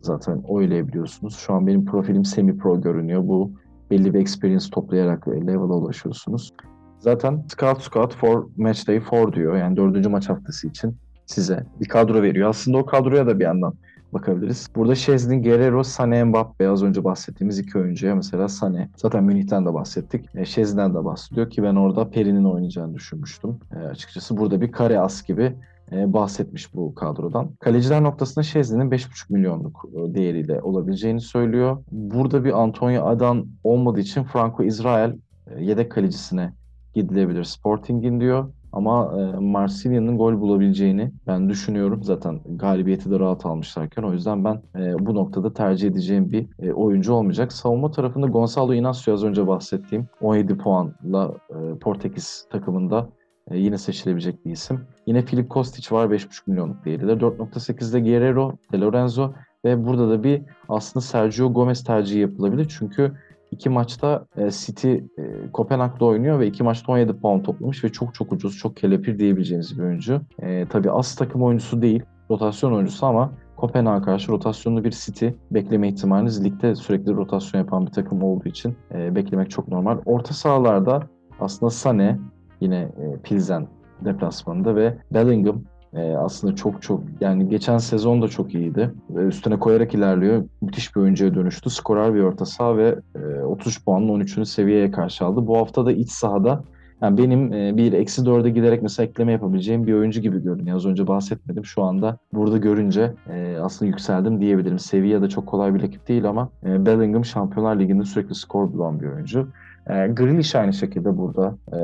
zaten 0.02 0.42
oylayabiliyorsunuz. 0.48 1.36
Şu 1.36 1.54
an 1.54 1.66
benim 1.66 1.84
profilim 1.84 2.24
semi-pro 2.24 2.80
görünüyor. 2.80 3.22
Bu 3.28 3.52
belli 3.90 4.14
bir 4.14 4.20
experience 4.20 4.70
toplayarak 4.70 5.28
level'a 5.28 5.74
ulaşıyorsunuz. 5.74 6.52
Zaten 6.98 7.44
Scout 7.48 7.82
Scout 7.82 8.16
for 8.16 8.46
Match 8.56 8.88
Day 8.88 9.00
4 9.12 9.34
diyor. 9.34 9.56
Yani 9.56 9.76
dördüncü 9.76 10.08
maç 10.08 10.28
haftası 10.28 10.68
için 10.68 10.96
size 11.26 11.66
bir 11.80 11.88
kadro 11.88 12.22
veriyor. 12.22 12.48
Aslında 12.48 12.78
o 12.78 12.86
kadroya 12.86 13.26
da 13.26 13.38
bir 13.38 13.44
yandan 13.44 13.74
bakabiliriz. 14.12 14.68
Burada 14.76 14.94
Şezlin, 14.94 15.42
Guerrero, 15.42 15.80
Sané, 15.80 16.24
Mbappe 16.24 16.68
az 16.68 16.82
önce 16.82 17.04
bahsettiğimiz 17.04 17.58
iki 17.58 17.78
oyuncuya 17.78 18.14
mesela 18.14 18.44
Sané. 18.44 18.88
Zaten 18.96 19.24
Münih'ten 19.24 19.66
de 19.66 19.74
bahsettik. 19.74 20.26
E, 20.34 20.44
Şezlin'den 20.44 20.94
de 20.94 21.04
bahsediyor 21.04 21.50
ki 21.50 21.62
ben 21.62 21.76
orada 21.76 22.10
Peri'nin 22.10 22.44
oynayacağını 22.44 22.94
düşünmüştüm. 22.94 23.58
E, 23.76 23.78
açıkçası 23.78 24.36
burada 24.36 24.60
bir 24.60 24.72
kare 24.72 25.00
as 25.00 25.22
gibi 25.22 25.54
e, 25.92 26.12
bahsetmiş 26.12 26.74
bu 26.74 26.94
kadrodan. 26.94 27.50
Kaleciler 27.60 28.02
noktasında 28.02 28.42
Şezli'nin 28.42 28.90
5,5 28.90 29.32
milyonluk 29.32 29.84
e, 29.92 30.14
değeriyle 30.14 30.62
olabileceğini 30.62 31.20
söylüyor. 31.20 31.84
Burada 31.90 32.44
bir 32.44 32.62
Antonio 32.62 33.06
Adan 33.06 33.46
olmadığı 33.64 34.00
için 34.00 34.24
Franco 34.24 34.62
İsrail 34.62 35.10
e, 35.46 35.64
yedek 35.64 35.92
kalecisine 35.92 36.52
gidilebilir 36.94 37.44
Sporting'in 37.44 38.20
diyor. 38.20 38.52
Ama 38.72 39.20
e, 39.20 39.38
Marsilya'nın 39.38 40.18
gol 40.18 40.40
bulabileceğini 40.40 41.12
ben 41.26 41.48
düşünüyorum. 41.48 42.04
Zaten 42.04 42.40
galibiyeti 42.46 43.10
de 43.10 43.18
rahat 43.18 43.46
almışlarken. 43.46 44.02
O 44.02 44.12
yüzden 44.12 44.44
ben 44.44 44.62
e, 44.76 45.06
bu 45.06 45.14
noktada 45.14 45.52
tercih 45.52 45.88
edeceğim 45.88 46.32
bir 46.32 46.46
e, 46.58 46.72
oyuncu 46.72 47.12
olmayacak. 47.12 47.52
Savunma 47.52 47.90
tarafında 47.90 48.26
Gonzalo 48.26 48.74
Inacio 48.74 49.14
az 49.14 49.24
önce 49.24 49.46
bahsettiğim 49.46 50.08
17 50.20 50.56
puanla 50.56 51.34
e, 51.50 51.78
Portekiz 51.78 52.46
takımında 52.50 53.08
e, 53.50 53.58
yine 53.58 53.78
seçilebilecek 53.78 54.44
bir 54.44 54.50
isim. 54.50 54.80
Yine 55.06 55.22
Filip 55.22 55.50
Kostic 55.50 55.96
var 55.96 56.06
5,5 56.06 56.42
milyonluk 56.46 56.84
değeri 56.84 57.08
de. 57.08 57.12
4.8'de 57.12 58.00
Guerrero, 58.00 58.52
De 58.72 58.80
Lorenzo 58.80 59.32
ve 59.64 59.86
burada 59.86 60.10
da 60.10 60.24
bir 60.24 60.42
aslında 60.68 61.04
Sergio 61.04 61.52
Gomez 61.52 61.84
tercihi 61.84 62.20
yapılabilir. 62.20 62.66
Çünkü 62.78 63.12
iki 63.50 63.68
maçta 63.68 64.26
e, 64.36 64.50
City 64.50 64.92
e, 64.92 65.52
Kopenhag'da 65.52 66.04
oynuyor 66.04 66.38
ve 66.38 66.46
iki 66.46 66.62
maçta 66.62 66.92
17 66.92 67.12
puan 67.12 67.42
toplamış 67.42 67.84
ve 67.84 67.88
çok 67.88 68.14
çok 68.14 68.32
ucuz, 68.32 68.56
çok 68.56 68.76
kelepir 68.76 69.18
diyebileceğiniz 69.18 69.78
bir 69.78 69.84
oyuncu. 69.84 70.20
E, 70.42 70.66
tabii 70.68 70.90
az 70.90 71.14
takım 71.14 71.42
oyuncusu 71.42 71.82
değil, 71.82 72.02
rotasyon 72.30 72.72
oyuncusu 72.72 73.06
ama 73.06 73.32
Kopenhag'a 73.56 74.02
karşı 74.02 74.32
rotasyonlu 74.32 74.84
bir 74.84 74.90
City 74.90 75.28
bekleme 75.50 75.88
ihtimaliniz 75.88 76.44
ligde 76.44 76.74
sürekli 76.74 77.16
rotasyon 77.16 77.60
yapan 77.60 77.86
bir 77.86 77.92
takım 77.92 78.22
olduğu 78.22 78.48
için 78.48 78.76
e, 78.94 79.14
beklemek 79.14 79.50
çok 79.50 79.68
normal. 79.68 79.98
Orta 80.06 80.34
sahalarda 80.34 81.02
aslında 81.40 81.70
Sane, 81.70 82.18
Yine 82.60 82.76
e, 82.76 83.22
Pilsen 83.22 83.68
deplasmanında 84.04 84.76
ve 84.76 84.98
Bellingham 85.10 85.62
e, 85.94 86.16
aslında 86.16 86.56
çok 86.56 86.82
çok 86.82 87.02
yani 87.20 87.48
geçen 87.48 87.78
sezon 87.78 88.22
da 88.22 88.28
çok 88.28 88.54
iyiydi. 88.54 88.90
E, 89.16 89.18
üstüne 89.18 89.58
koyarak 89.58 89.94
ilerliyor. 89.94 90.44
Müthiş 90.62 90.96
bir 90.96 91.00
oyuncuya 91.00 91.34
dönüştü. 91.34 91.70
Skorer 91.70 92.14
bir 92.14 92.20
orta 92.20 92.46
saha 92.46 92.76
ve 92.76 92.98
e, 93.14 93.42
33 93.42 93.84
puanla 93.84 94.12
13. 94.12 94.48
seviyeye 94.48 94.90
karşı 94.90 95.24
aldı. 95.24 95.46
Bu 95.46 95.56
hafta 95.56 95.86
da 95.86 95.92
iç 95.92 96.10
sahada 96.10 96.64
yani 97.02 97.18
benim 97.18 97.52
e, 97.52 97.76
bir 97.76 97.92
eksi 97.92 98.26
dörde 98.26 98.50
giderek 98.50 98.82
mesela 98.82 99.08
ekleme 99.08 99.32
yapabileceğim 99.32 99.86
bir 99.86 99.94
oyuncu 99.94 100.20
gibi 100.20 100.42
görünüyor. 100.42 100.76
Az 100.76 100.86
önce 100.86 101.06
bahsetmedim. 101.06 101.64
Şu 101.64 101.82
anda 101.82 102.18
burada 102.32 102.58
görünce 102.58 103.14
e, 103.30 103.56
aslında 103.62 103.88
yükseldim 103.88 104.40
diyebilirim. 104.40 104.78
Seviye 104.78 105.22
de 105.22 105.28
çok 105.28 105.46
kolay 105.46 105.74
bir 105.74 105.82
rakip 105.82 106.08
değil 106.08 106.28
ama 106.28 106.50
e, 106.64 106.86
Bellingham 106.86 107.24
Şampiyonlar 107.24 107.80
Ligi'nde 107.80 108.04
sürekli 108.04 108.34
skor 108.34 108.72
bulan 108.72 109.00
bir 109.00 109.06
oyuncu. 109.06 109.48
E, 109.86 109.92
Grealish 110.06 110.54
aynı 110.54 110.72
şekilde 110.72 111.16
burada. 111.18 111.54
E, 111.72 111.78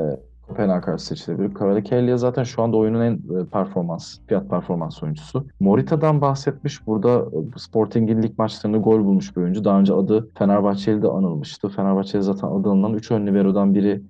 Kopenhag 0.47 0.83
karşı 0.83 1.05
seçilebilir. 1.05 1.53
Kvaratskhelia 1.53 2.17
zaten 2.17 2.43
şu 2.43 2.61
anda 2.61 2.77
oyunun 2.77 3.01
en 3.01 3.13
e, 3.13 3.45
performans, 3.45 4.17
fiyat 4.27 4.49
performans 4.49 5.03
oyuncusu. 5.03 5.47
Morita'dan 5.59 6.21
bahsetmiş. 6.21 6.87
Burada 6.87 7.19
e, 7.19 7.59
Sporting'in 7.59 8.23
lig 8.23 8.37
maçlarında 8.37 8.77
gol 8.77 8.99
bulmuş 8.99 9.37
bir 9.37 9.41
oyuncu. 9.41 9.63
Daha 9.63 9.79
önce 9.79 9.93
adı 9.93 10.29
Fenerbahçeli 10.37 11.01
de 11.01 11.07
anılmıştı. 11.07 11.69
Fenerbahçe'de 11.69 12.21
zaten 12.21 12.47
adı 12.47 12.69
anılan 12.69 12.93
3 12.93 13.11
ön 13.11 13.27
libero'dan 13.27 13.75
biri, 13.75 14.01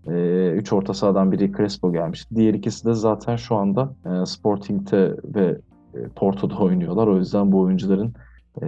3 0.57 0.71
e, 0.71 0.75
orta 0.75 0.93
sahadan 0.93 1.31
biri 1.31 1.51
Crespo 1.57 1.93
gelmişti. 1.93 2.35
Diğer 2.35 2.53
ikisi 2.53 2.85
de 2.85 2.93
zaten 2.93 3.35
şu 3.35 3.55
anda 3.55 3.93
Sporting'te 4.25 5.15
ve 5.35 5.57
Porto'da 6.15 6.55
oynuyorlar. 6.55 7.07
O 7.07 7.17
yüzden 7.17 7.51
bu 7.51 7.59
oyuncuların 7.59 8.13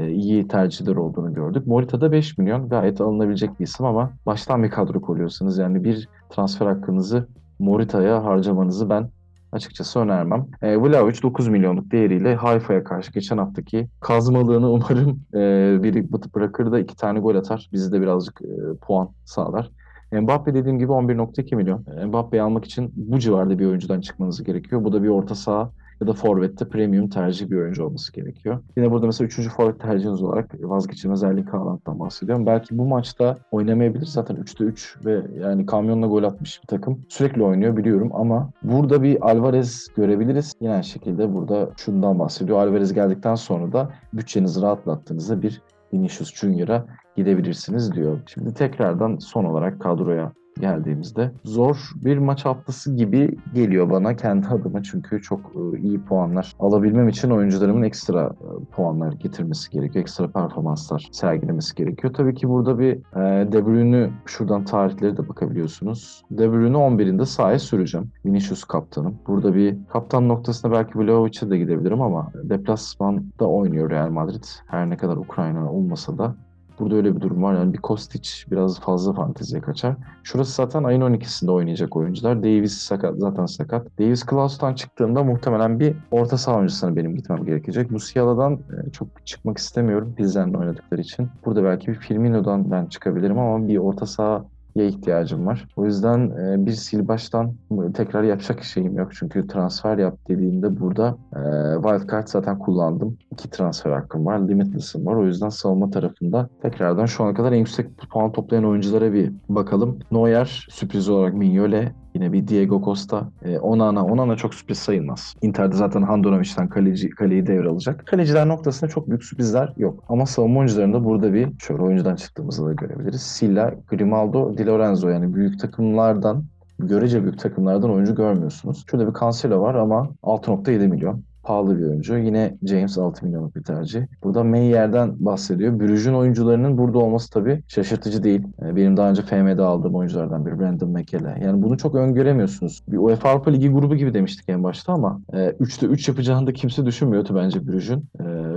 iyi 0.09 0.47
tercihler 0.47 0.95
olduğunu 0.95 1.33
gördük. 1.33 1.67
Morita'da 1.67 2.11
5 2.11 2.37
milyon 2.37 2.69
gayet 2.69 3.01
alınabilecek 3.01 3.59
bir 3.59 3.63
isim 3.63 3.85
ama 3.85 4.11
baştan 4.25 4.63
bir 4.63 4.69
kadro 4.69 5.01
koruyorsunuz. 5.01 5.57
Yani 5.57 5.83
bir 5.83 6.09
transfer 6.29 6.65
hakkınızı 6.65 7.27
Morita'ya 7.59 8.23
harcamanızı 8.23 8.89
ben 8.89 9.09
açıkçası 9.51 9.99
önermem. 9.99 10.45
E, 10.61 10.77
Vlahovic 10.81 11.21
9 11.23 11.47
milyonluk 11.47 11.91
değeriyle 11.91 12.35
Haifa'ya 12.35 12.83
karşı 12.83 13.11
geçen 13.11 13.37
haftaki 13.37 13.87
kazmalığını 13.99 14.71
umarım 14.71 15.19
e, 15.33 15.83
biri 15.83 16.11
bırakır 16.11 16.71
da 16.71 16.79
iki 16.79 16.95
tane 16.95 17.19
gol 17.19 17.35
atar. 17.35 17.69
Bizi 17.73 17.91
de 17.91 18.01
birazcık 18.01 18.41
e, 18.41 18.77
puan 18.81 19.09
sağlar. 19.25 19.71
Mbappe 20.11 20.53
dediğim 20.53 20.79
gibi 20.79 20.91
11.2 20.91 21.55
milyon. 21.55 21.85
Mbappe'yi 22.07 22.41
almak 22.41 22.65
için 22.65 22.93
bu 22.95 23.19
civarda 23.19 23.59
bir 23.59 23.65
oyuncudan 23.65 24.01
çıkmanız 24.01 24.43
gerekiyor. 24.43 24.83
Bu 24.83 24.93
da 24.93 25.03
bir 25.03 25.09
orta 25.09 25.35
saha 25.35 25.71
ya 26.01 26.07
da 26.07 26.13
forvette 26.13 26.69
premium 26.69 27.09
tercih 27.09 27.49
bir 27.49 27.57
oyuncu 27.57 27.85
olması 27.85 28.13
gerekiyor. 28.13 28.59
Yine 28.77 28.91
burada 28.91 29.05
mesela 29.05 29.25
üçüncü 29.25 29.49
forvet 29.49 29.79
tercihiniz 29.79 30.23
olarak 30.23 30.55
vazgeçilmez 30.59 31.23
Erling 31.23 31.53
Haaland'dan 31.53 31.99
bahsediyorum. 31.99 32.45
Belki 32.45 32.77
bu 32.77 32.85
maçta 32.85 33.37
oynamayabilir 33.51 34.05
zaten 34.05 34.35
3'te 34.35 34.63
3 34.63 34.97
ve 35.05 35.21
yani 35.41 35.65
kamyonla 35.65 36.07
gol 36.07 36.23
atmış 36.23 36.61
bir 36.61 36.67
takım. 36.67 37.05
Sürekli 37.09 37.43
oynuyor 37.43 37.77
biliyorum 37.77 38.09
ama 38.13 38.49
burada 38.63 39.03
bir 39.03 39.29
Alvarez 39.29 39.87
görebiliriz. 39.95 40.53
Yine 40.61 40.73
aynı 40.73 40.83
şekilde 40.83 41.33
burada 41.33 41.69
şundan 41.77 42.19
bahsediyor. 42.19 42.59
Alvarez 42.59 42.93
geldikten 42.93 43.35
sonra 43.35 43.73
da 43.73 43.89
bütçenizi 44.13 44.61
rahatlattığınızda 44.61 45.41
bir 45.41 45.61
Vinicius 45.93 46.33
Junior'a 46.35 46.85
gidebilirsiniz 47.15 47.93
diyor. 47.93 48.19
Şimdi 48.25 48.53
tekrardan 48.53 49.17
son 49.17 49.45
olarak 49.45 49.81
kadroya 49.81 50.31
geldiğimizde 50.59 51.31
zor 51.43 51.77
bir 51.95 52.17
maç 52.17 52.45
haftası 52.45 52.95
gibi 52.95 53.35
geliyor 53.53 53.89
bana 53.89 54.15
kendi 54.15 54.47
adıma 54.47 54.83
çünkü 54.83 55.21
çok 55.21 55.39
e, 55.39 55.79
iyi 55.79 56.01
puanlar 56.01 56.53
alabilmem 56.59 57.09
için 57.09 57.29
oyuncularımın 57.29 57.83
ekstra 57.83 58.25
e, 58.25 58.65
puanlar 58.71 59.11
getirmesi 59.13 59.71
gerekiyor. 59.71 60.01
Ekstra 60.01 60.31
performanslar 60.31 61.07
sergilemesi 61.11 61.75
gerekiyor. 61.75 62.13
Tabii 62.13 62.35
ki 62.35 62.49
burada 62.49 62.79
bir 62.79 62.93
e, 62.93 63.51
De 63.51 63.65
Bruyne'ü 63.65 64.09
şuradan 64.25 64.65
tarihleri 64.65 65.17
de 65.17 65.29
bakabiliyorsunuz. 65.29 66.23
De 66.31 66.51
Bruyne'ü 66.51 66.77
11'inde 66.77 67.25
sahaya 67.25 67.59
süreceğim. 67.59 68.11
Vinicius 68.25 68.63
kaptanım. 68.63 69.15
Burada 69.27 69.55
bir 69.55 69.77
kaptan 69.89 70.29
noktasına 70.29 70.71
belki 70.71 70.99
Vlahovic'e 70.99 71.49
de 71.49 71.57
gidebilirim 71.57 72.01
ama 72.01 72.31
deplasmanda 72.43 73.45
oynuyor 73.49 73.89
Real 73.89 74.09
Madrid. 74.09 74.43
Her 74.67 74.89
ne 74.89 74.97
kadar 74.97 75.17
Ukrayna 75.17 75.71
olmasa 75.71 76.17
da 76.17 76.35
Burada 76.79 76.95
öyle 76.95 77.15
bir 77.15 77.21
durum 77.21 77.43
var. 77.43 77.53
Yani 77.53 77.73
bir 77.73 77.77
Kostic 77.77 78.29
biraz 78.51 78.79
fazla 78.79 79.13
fanteziye 79.13 79.61
kaçar. 79.61 79.95
Şurası 80.23 80.51
zaten 80.51 80.83
ayın 80.83 81.01
12'sinde 81.01 81.51
oynayacak 81.51 81.95
oyuncular. 81.95 82.43
Davis 82.43 82.73
sakat, 82.73 83.15
zaten 83.17 83.45
sakat. 83.45 83.99
Davis 83.99 84.25
Klaus'tan 84.25 84.73
çıktığımda 84.73 85.23
muhtemelen 85.23 85.79
bir 85.79 85.95
orta 86.11 86.37
saha 86.37 86.55
oyuncusuna 86.55 86.95
benim 86.95 87.15
gitmem 87.15 87.45
gerekecek. 87.45 87.91
Musiala'dan 87.91 88.53
e, 88.53 88.91
çok 88.91 89.07
çıkmak 89.25 89.57
istemiyorum. 89.57 90.13
Pilsen'le 90.17 90.53
oynadıkları 90.53 91.01
için. 91.01 91.29
Burada 91.45 91.63
belki 91.63 91.87
bir 91.87 91.95
Firmino'dan 91.95 92.71
ben 92.71 92.85
çıkabilirim 92.85 93.39
ama 93.39 93.67
bir 93.67 93.77
orta 93.77 94.05
saha 94.05 94.45
ihtiyacım 94.85 95.45
var. 95.45 95.67
O 95.75 95.85
yüzden 95.85 96.19
e, 96.29 96.65
bir 96.65 96.71
sil 96.85 97.01
baştan 97.07 97.53
tekrar 97.93 98.23
yapacak 98.23 98.63
şeyim 98.63 98.97
yok. 98.97 99.11
Çünkü 99.13 99.47
transfer 99.47 99.97
yap 99.97 100.17
dediğimde 100.27 100.79
burada 100.79 101.17
e, 101.35 101.41
wildcard 101.81 102.27
zaten 102.27 102.59
kullandım. 102.59 103.17
İki 103.31 103.49
transfer 103.49 103.91
hakkım 103.91 104.25
var. 104.25 104.39
Limitless'ım 104.39 105.05
var. 105.05 105.15
O 105.15 105.25
yüzden 105.25 105.49
savunma 105.49 105.89
tarafında 105.89 106.49
tekrardan 106.61 107.05
şu 107.05 107.23
ana 107.23 107.33
kadar 107.33 107.51
en 107.51 107.57
yüksek 107.57 107.97
puan 108.11 108.31
toplayan 108.31 108.65
oyunculara 108.65 109.13
bir 109.13 109.33
bakalım. 109.49 109.99
Neuer 110.11 110.67
sürpriz 110.69 111.09
olarak 111.09 111.33
Mignole 111.33 111.93
Yine 112.17 112.33
bir 112.33 112.47
Diego 112.47 112.81
Costa. 112.85 113.29
E, 113.45 113.59
Onana. 113.59 114.05
Onana 114.05 114.35
çok 114.35 114.53
sürpriz 114.53 114.77
sayılmaz. 114.77 115.35
Inter'de 115.41 115.75
zaten 115.75 116.01
Handanovic'den 116.01 116.69
kaleci, 116.69 117.09
kaleyi 117.09 117.47
devralacak. 117.47 118.07
Kaleciler 118.07 118.47
noktasında 118.47 118.89
çok 118.89 119.09
büyük 119.09 119.23
sürprizler 119.23 119.73
yok. 119.77 120.03
Ama 120.09 120.25
savunma 120.25 120.59
oyuncularında 120.59 121.05
burada 121.05 121.33
bir 121.33 121.49
şöyle 121.59 121.81
oyuncudan 121.81 122.15
çıktığımızda 122.15 122.65
da 122.65 122.73
görebiliriz. 122.73 123.21
Silla, 123.21 123.73
Grimaldo, 123.87 124.57
Di 124.57 124.65
Lorenzo 124.65 125.09
yani 125.09 125.33
büyük 125.33 125.59
takımlardan 125.59 126.43
görece 126.79 127.23
büyük 127.23 127.39
takımlardan 127.39 127.91
oyuncu 127.91 128.15
görmüyorsunuz. 128.15 128.85
Şurada 128.91 129.13
bir 129.13 129.19
Cancelo 129.19 129.61
var 129.61 129.75
ama 129.75 130.09
6.7 130.23 130.87
milyon 130.87 131.23
pahalı 131.47 131.79
bir 131.79 131.85
oyuncu. 131.85 132.17
Yine 132.17 132.57
James 132.63 132.97
6 132.97 133.25
milyonluk 133.25 133.55
bir 133.55 133.63
tercih. 133.63 134.01
Burada 134.23 134.43
Meyer'den 134.43 135.25
bahsediyor. 135.25 135.79
Brugge'ün 135.79 136.13
oyuncularının 136.13 136.77
burada 136.77 136.97
olması 136.97 137.29
tabii 137.29 137.63
şaşırtıcı 137.67 138.23
değil. 138.23 138.41
Ee, 138.61 138.75
benim 138.75 138.97
daha 138.97 139.09
önce 139.09 139.21
FM'de 139.21 139.61
aldığım 139.61 139.95
oyunculardan 139.95 140.45
biri 140.45 140.59
Brandon 140.59 140.89
McKelle. 140.89 141.39
Yani 141.43 141.63
bunu 141.63 141.77
çok 141.77 141.95
öngöremiyorsunuz. 141.95 142.83
Bir 142.87 142.97
UEFA 142.97 143.29
Avrupa 143.29 143.51
Ligi 143.51 143.69
grubu 143.69 143.95
gibi 143.95 144.13
demiştik 144.13 144.49
en 144.49 144.63
başta 144.63 144.93
ama 144.93 145.21
3'te 145.33 145.85
e, 145.85 145.89
3 145.89 146.07
yapacağını 146.07 146.47
da 146.47 146.53
kimse 146.53 146.85
düşünmüyordu 146.85 147.35
bence 147.35 147.67
Brugge'ün. 147.67 148.05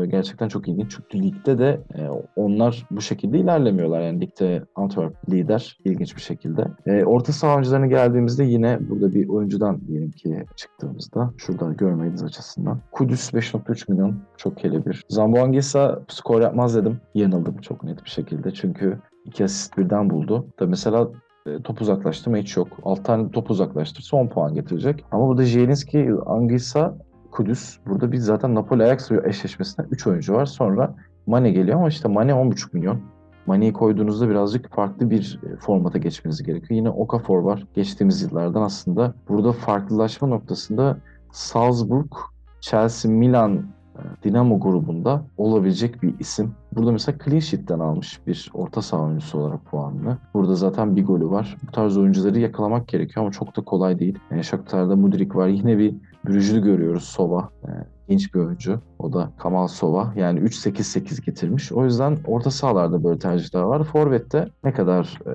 E, 0.02 0.06
gerçekten 0.06 0.48
çok 0.48 0.68
ilginç. 0.68 0.90
Çünkü 0.90 1.26
ligde 1.26 1.58
de 1.58 1.80
e, 1.94 2.08
onlar 2.36 2.86
bu 2.90 3.00
şekilde 3.00 3.38
ilerlemiyorlar. 3.38 4.00
Yani 4.00 4.20
ligde 4.20 4.64
Antwerp 4.74 5.30
lider 5.30 5.78
ilginç 5.84 6.16
bir 6.16 6.22
şekilde. 6.22 6.64
Orta 7.04 7.32
saha 7.32 7.54
oyuncularına 7.54 7.86
geldiğimizde 7.86 8.44
yine 8.44 8.78
burada 8.90 9.14
bir 9.14 9.28
oyuncudan 9.28 9.80
diyelim 9.88 10.10
ki 10.10 10.44
çıktığımızda 10.56 11.32
şurada 11.36 11.72
görmeniz 11.72 12.22
açısından 12.22 12.79
Kudüs 12.92 13.34
5.3 13.34 13.90
milyon 13.90 14.16
çok 14.36 14.58
kelebir. 14.58 15.04
Zamboangesa 15.08 16.00
skor 16.08 16.40
yapmaz 16.40 16.76
dedim. 16.76 17.00
Yanıldım 17.14 17.56
çok 17.56 17.84
net 17.84 18.04
bir 18.04 18.10
şekilde. 18.10 18.50
Çünkü 18.50 18.98
iki 19.24 19.44
asist 19.44 19.78
birden 19.78 20.10
buldu. 20.10 20.46
Da 20.60 20.66
mesela 20.66 21.08
e, 21.46 21.62
top 21.62 21.80
uzaklaştırma 21.80 22.36
hiç 22.36 22.56
yok. 22.56 22.68
6 22.82 23.02
tane 23.02 23.30
top 23.30 23.50
uzaklaştır. 23.50 24.02
Son 24.02 24.28
puan 24.28 24.54
getirecek. 24.54 25.04
Ama 25.10 25.28
burada 25.28 25.42
Zielinski, 25.42 26.10
Angisa, 26.26 26.98
Kudüs. 27.30 27.78
Burada 27.86 28.12
bir 28.12 28.16
zaten 28.16 28.54
Napoli 28.54 28.84
Ajax 28.84 29.10
eşleşmesinden 29.24 29.88
3 29.90 30.06
oyuncu 30.06 30.34
var. 30.34 30.46
Sonra 30.46 30.94
Mane 31.26 31.50
geliyor 31.50 31.78
ama 31.78 31.88
işte 31.88 32.08
Mane 32.08 32.32
10.5 32.32 32.68
milyon. 32.72 33.00
Mane'yi 33.46 33.72
koyduğunuzda 33.72 34.28
birazcık 34.28 34.74
farklı 34.74 35.10
bir 35.10 35.40
e, 35.42 35.56
formata 35.56 35.98
geçmeniz 35.98 36.42
gerekiyor. 36.42 36.78
Yine 36.78 36.90
Okafor 36.90 37.42
var. 37.42 37.66
Geçtiğimiz 37.74 38.22
yıllardan 38.22 38.62
aslında 38.62 39.14
burada 39.28 39.52
farklılaşma 39.52 40.28
noktasında 40.28 40.98
Salzburg 41.32 42.12
Chelsea, 42.60 43.10
Milan, 43.10 43.56
e, 43.56 44.00
Dinamo 44.24 44.60
grubunda 44.60 45.22
olabilecek 45.36 46.02
bir 46.02 46.14
isim. 46.18 46.54
Burada 46.72 46.92
mesela 46.92 47.18
clean 47.24 47.40
sheet'ten 47.40 47.78
almış 47.78 48.26
bir 48.26 48.50
orta 48.54 48.82
saha 48.82 49.02
oyuncusu 49.02 49.38
olarak 49.38 49.64
puanını. 49.64 50.18
Burada 50.34 50.54
zaten 50.54 50.96
bir 50.96 51.06
golü 51.06 51.30
var. 51.30 51.56
Bu 51.68 51.72
tarz 51.72 51.96
oyuncuları 51.98 52.38
yakalamak 52.38 52.88
gerekiyor 52.88 53.24
ama 53.24 53.32
çok 53.32 53.56
da 53.56 53.64
kolay 53.64 53.98
değil. 53.98 54.18
Yani 54.30 54.44
Shakhtar'da 54.44 54.96
Mudrik 54.96 55.36
var. 55.36 55.48
Yine 55.48 55.78
bir 55.78 55.94
Brüjlü 56.26 56.62
görüyoruz 56.62 57.04
Sova. 57.04 57.48
Yani 57.68 57.80
e, 57.80 57.86
genç 58.08 58.34
bir 58.34 58.40
oyuncu. 58.40 58.80
O 58.98 59.12
da 59.12 59.32
Kamal 59.38 59.66
Sova. 59.66 60.12
Yani 60.16 60.40
3-8-8 60.40 61.24
getirmiş. 61.24 61.72
O 61.72 61.84
yüzden 61.84 62.18
orta 62.26 62.50
sahalarda 62.50 63.04
böyle 63.04 63.18
tercihler 63.18 63.62
var. 63.62 63.84
Forvet'te 63.84 64.48
ne 64.64 64.72
kadar 64.72 65.18
e, 65.26 65.32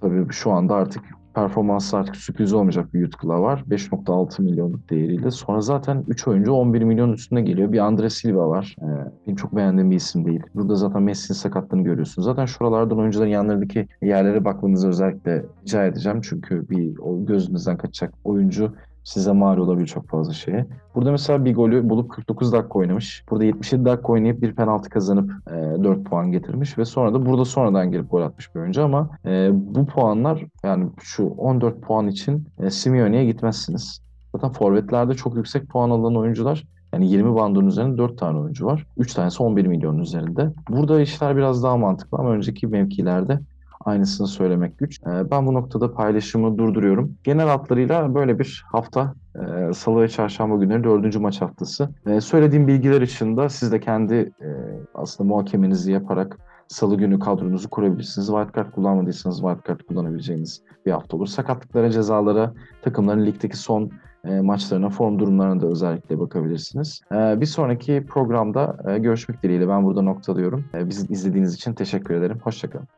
tabii 0.00 0.32
şu 0.32 0.52
anda 0.52 0.74
artık 0.74 1.02
performansı 1.34 1.96
artık 1.96 2.16
sürpriz 2.16 2.52
olmayacak 2.52 2.94
bir 2.94 3.00
Yutkula 3.00 3.42
var. 3.42 3.64
5.6 3.70 4.42
milyonluk 4.42 4.90
değeriyle. 4.90 5.30
Sonra 5.30 5.60
zaten 5.60 6.04
3 6.08 6.28
oyuncu 6.28 6.52
11 6.52 6.82
milyon 6.82 7.12
üstüne 7.12 7.42
geliyor. 7.42 7.72
Bir 7.72 7.78
Andre 7.78 8.10
Silva 8.10 8.48
var. 8.48 8.76
Ee, 8.82 8.86
benim 9.26 9.36
çok 9.36 9.56
beğendiğim 9.56 9.90
bir 9.90 9.96
isim 9.96 10.24
değil. 10.24 10.42
Burada 10.54 10.74
zaten 10.74 11.02
Messi'nin 11.02 11.38
sakatlığını 11.38 11.82
görüyorsunuz. 11.82 12.26
Zaten 12.26 12.46
şuralardan 12.46 12.98
oyuncuların 12.98 13.30
yanlarındaki 13.30 13.88
yerlere 14.02 14.44
bakmanızı 14.44 14.88
özellikle 14.88 15.44
rica 15.62 15.84
edeceğim. 15.84 16.20
Çünkü 16.22 16.68
bir 16.68 16.98
o 16.98 17.26
gözünüzden 17.26 17.76
kaçacak 17.76 18.14
oyuncu 18.24 18.72
size 19.04 19.32
mal 19.32 19.58
olabilir 19.58 19.86
çok 19.86 20.08
fazla 20.08 20.32
şeye. 20.32 20.66
Burada 20.94 21.10
mesela 21.10 21.44
bir 21.44 21.54
golü 21.54 21.90
bulup 21.90 22.10
49 22.10 22.52
dakika 22.52 22.78
oynamış. 22.78 23.24
Burada 23.30 23.44
77 23.44 23.84
dakika 23.84 24.12
oynayıp 24.12 24.42
bir 24.42 24.54
penaltı 24.54 24.90
kazanıp 24.90 25.30
e, 25.50 25.84
4 25.84 26.04
puan 26.04 26.32
getirmiş 26.32 26.78
ve 26.78 26.84
sonra 26.84 27.14
da 27.14 27.26
burada 27.26 27.44
sonradan 27.44 27.90
gelip 27.90 28.10
gol 28.10 28.22
atmış 28.22 28.54
bir 28.54 28.60
oyuncu 28.60 28.84
ama 28.84 29.10
e, 29.24 29.50
bu 29.52 29.86
puanlar 29.86 30.44
yani 30.64 30.90
şu 31.02 31.24
14 31.24 31.82
puan 31.82 32.08
için 32.08 32.48
e, 32.58 32.70
Simeone'ye 32.70 33.24
gitmezsiniz. 33.24 34.02
Zaten 34.34 34.52
forvetlerde 34.52 35.14
çok 35.14 35.36
yüksek 35.36 35.68
puan 35.68 35.90
alan 35.90 36.16
oyuncular 36.16 36.64
yani 36.92 37.10
20 37.10 37.34
bandın 37.34 37.66
üzerinde 37.66 37.98
4 37.98 38.18
tane 38.18 38.38
oyuncu 38.38 38.66
var. 38.66 38.86
3 38.96 39.14
tanesi 39.14 39.42
11 39.42 39.66
milyon 39.66 39.98
üzerinde. 39.98 40.52
Burada 40.68 41.00
işler 41.00 41.36
biraz 41.36 41.62
daha 41.62 41.76
mantıklı 41.76 42.18
ama 42.18 42.30
önceki 42.30 42.66
mevkilerde 42.66 43.40
aynısını 43.84 44.26
söylemek 44.26 44.78
güç. 44.78 45.00
Ee, 45.02 45.30
ben 45.30 45.46
bu 45.46 45.54
noktada 45.54 45.94
paylaşımı 45.94 46.58
durduruyorum. 46.58 47.14
Genel 47.24 47.46
hatlarıyla 47.46 48.14
böyle 48.14 48.38
bir 48.38 48.64
hafta 48.72 49.14
e, 49.34 49.72
Salı 49.72 50.02
ve 50.02 50.08
Çarşamba 50.08 50.56
günleri 50.56 50.84
dördüncü 50.84 51.18
maç 51.18 51.40
haftası. 51.40 51.88
E, 52.06 52.20
söylediğim 52.20 52.66
bilgiler 52.68 53.02
ışığında 53.02 53.48
siz 53.48 53.72
de 53.72 53.80
kendi 53.80 54.14
e, 54.14 54.48
aslında 54.94 55.28
muhakemenizi 55.28 55.92
yaparak 55.92 56.38
Salı 56.68 56.96
günü 56.96 57.18
kadronuzu 57.18 57.70
kurabilirsiniz. 57.70 58.26
Wildcard 58.26 58.72
kullanmadıysanız 58.72 59.36
wildcard 59.36 59.80
kullanabileceğiniz 59.80 60.62
bir 60.86 60.92
hafta 60.92 61.16
olur. 61.16 61.26
Sakatlıklara, 61.26 61.90
cezalara, 61.90 62.52
takımların 62.82 63.26
ligdeki 63.26 63.56
son 63.56 63.90
e, 64.24 64.40
maçlarına, 64.40 64.88
form 64.88 65.18
durumlarına 65.18 65.60
da 65.60 65.66
özellikle 65.66 66.18
bakabilirsiniz. 66.18 67.00
E, 67.12 67.40
bir 67.40 67.46
sonraki 67.46 68.06
programda 68.08 68.76
görüşmek 68.98 69.42
dileğiyle 69.42 69.68
ben 69.68 69.84
burada 69.84 70.02
noktalıyorum. 70.02 70.64
E, 70.74 70.88
bizi 70.88 71.12
izlediğiniz 71.12 71.54
için 71.54 71.74
teşekkür 71.74 72.14
ederim. 72.14 72.38
Hoşçakalın. 72.42 72.88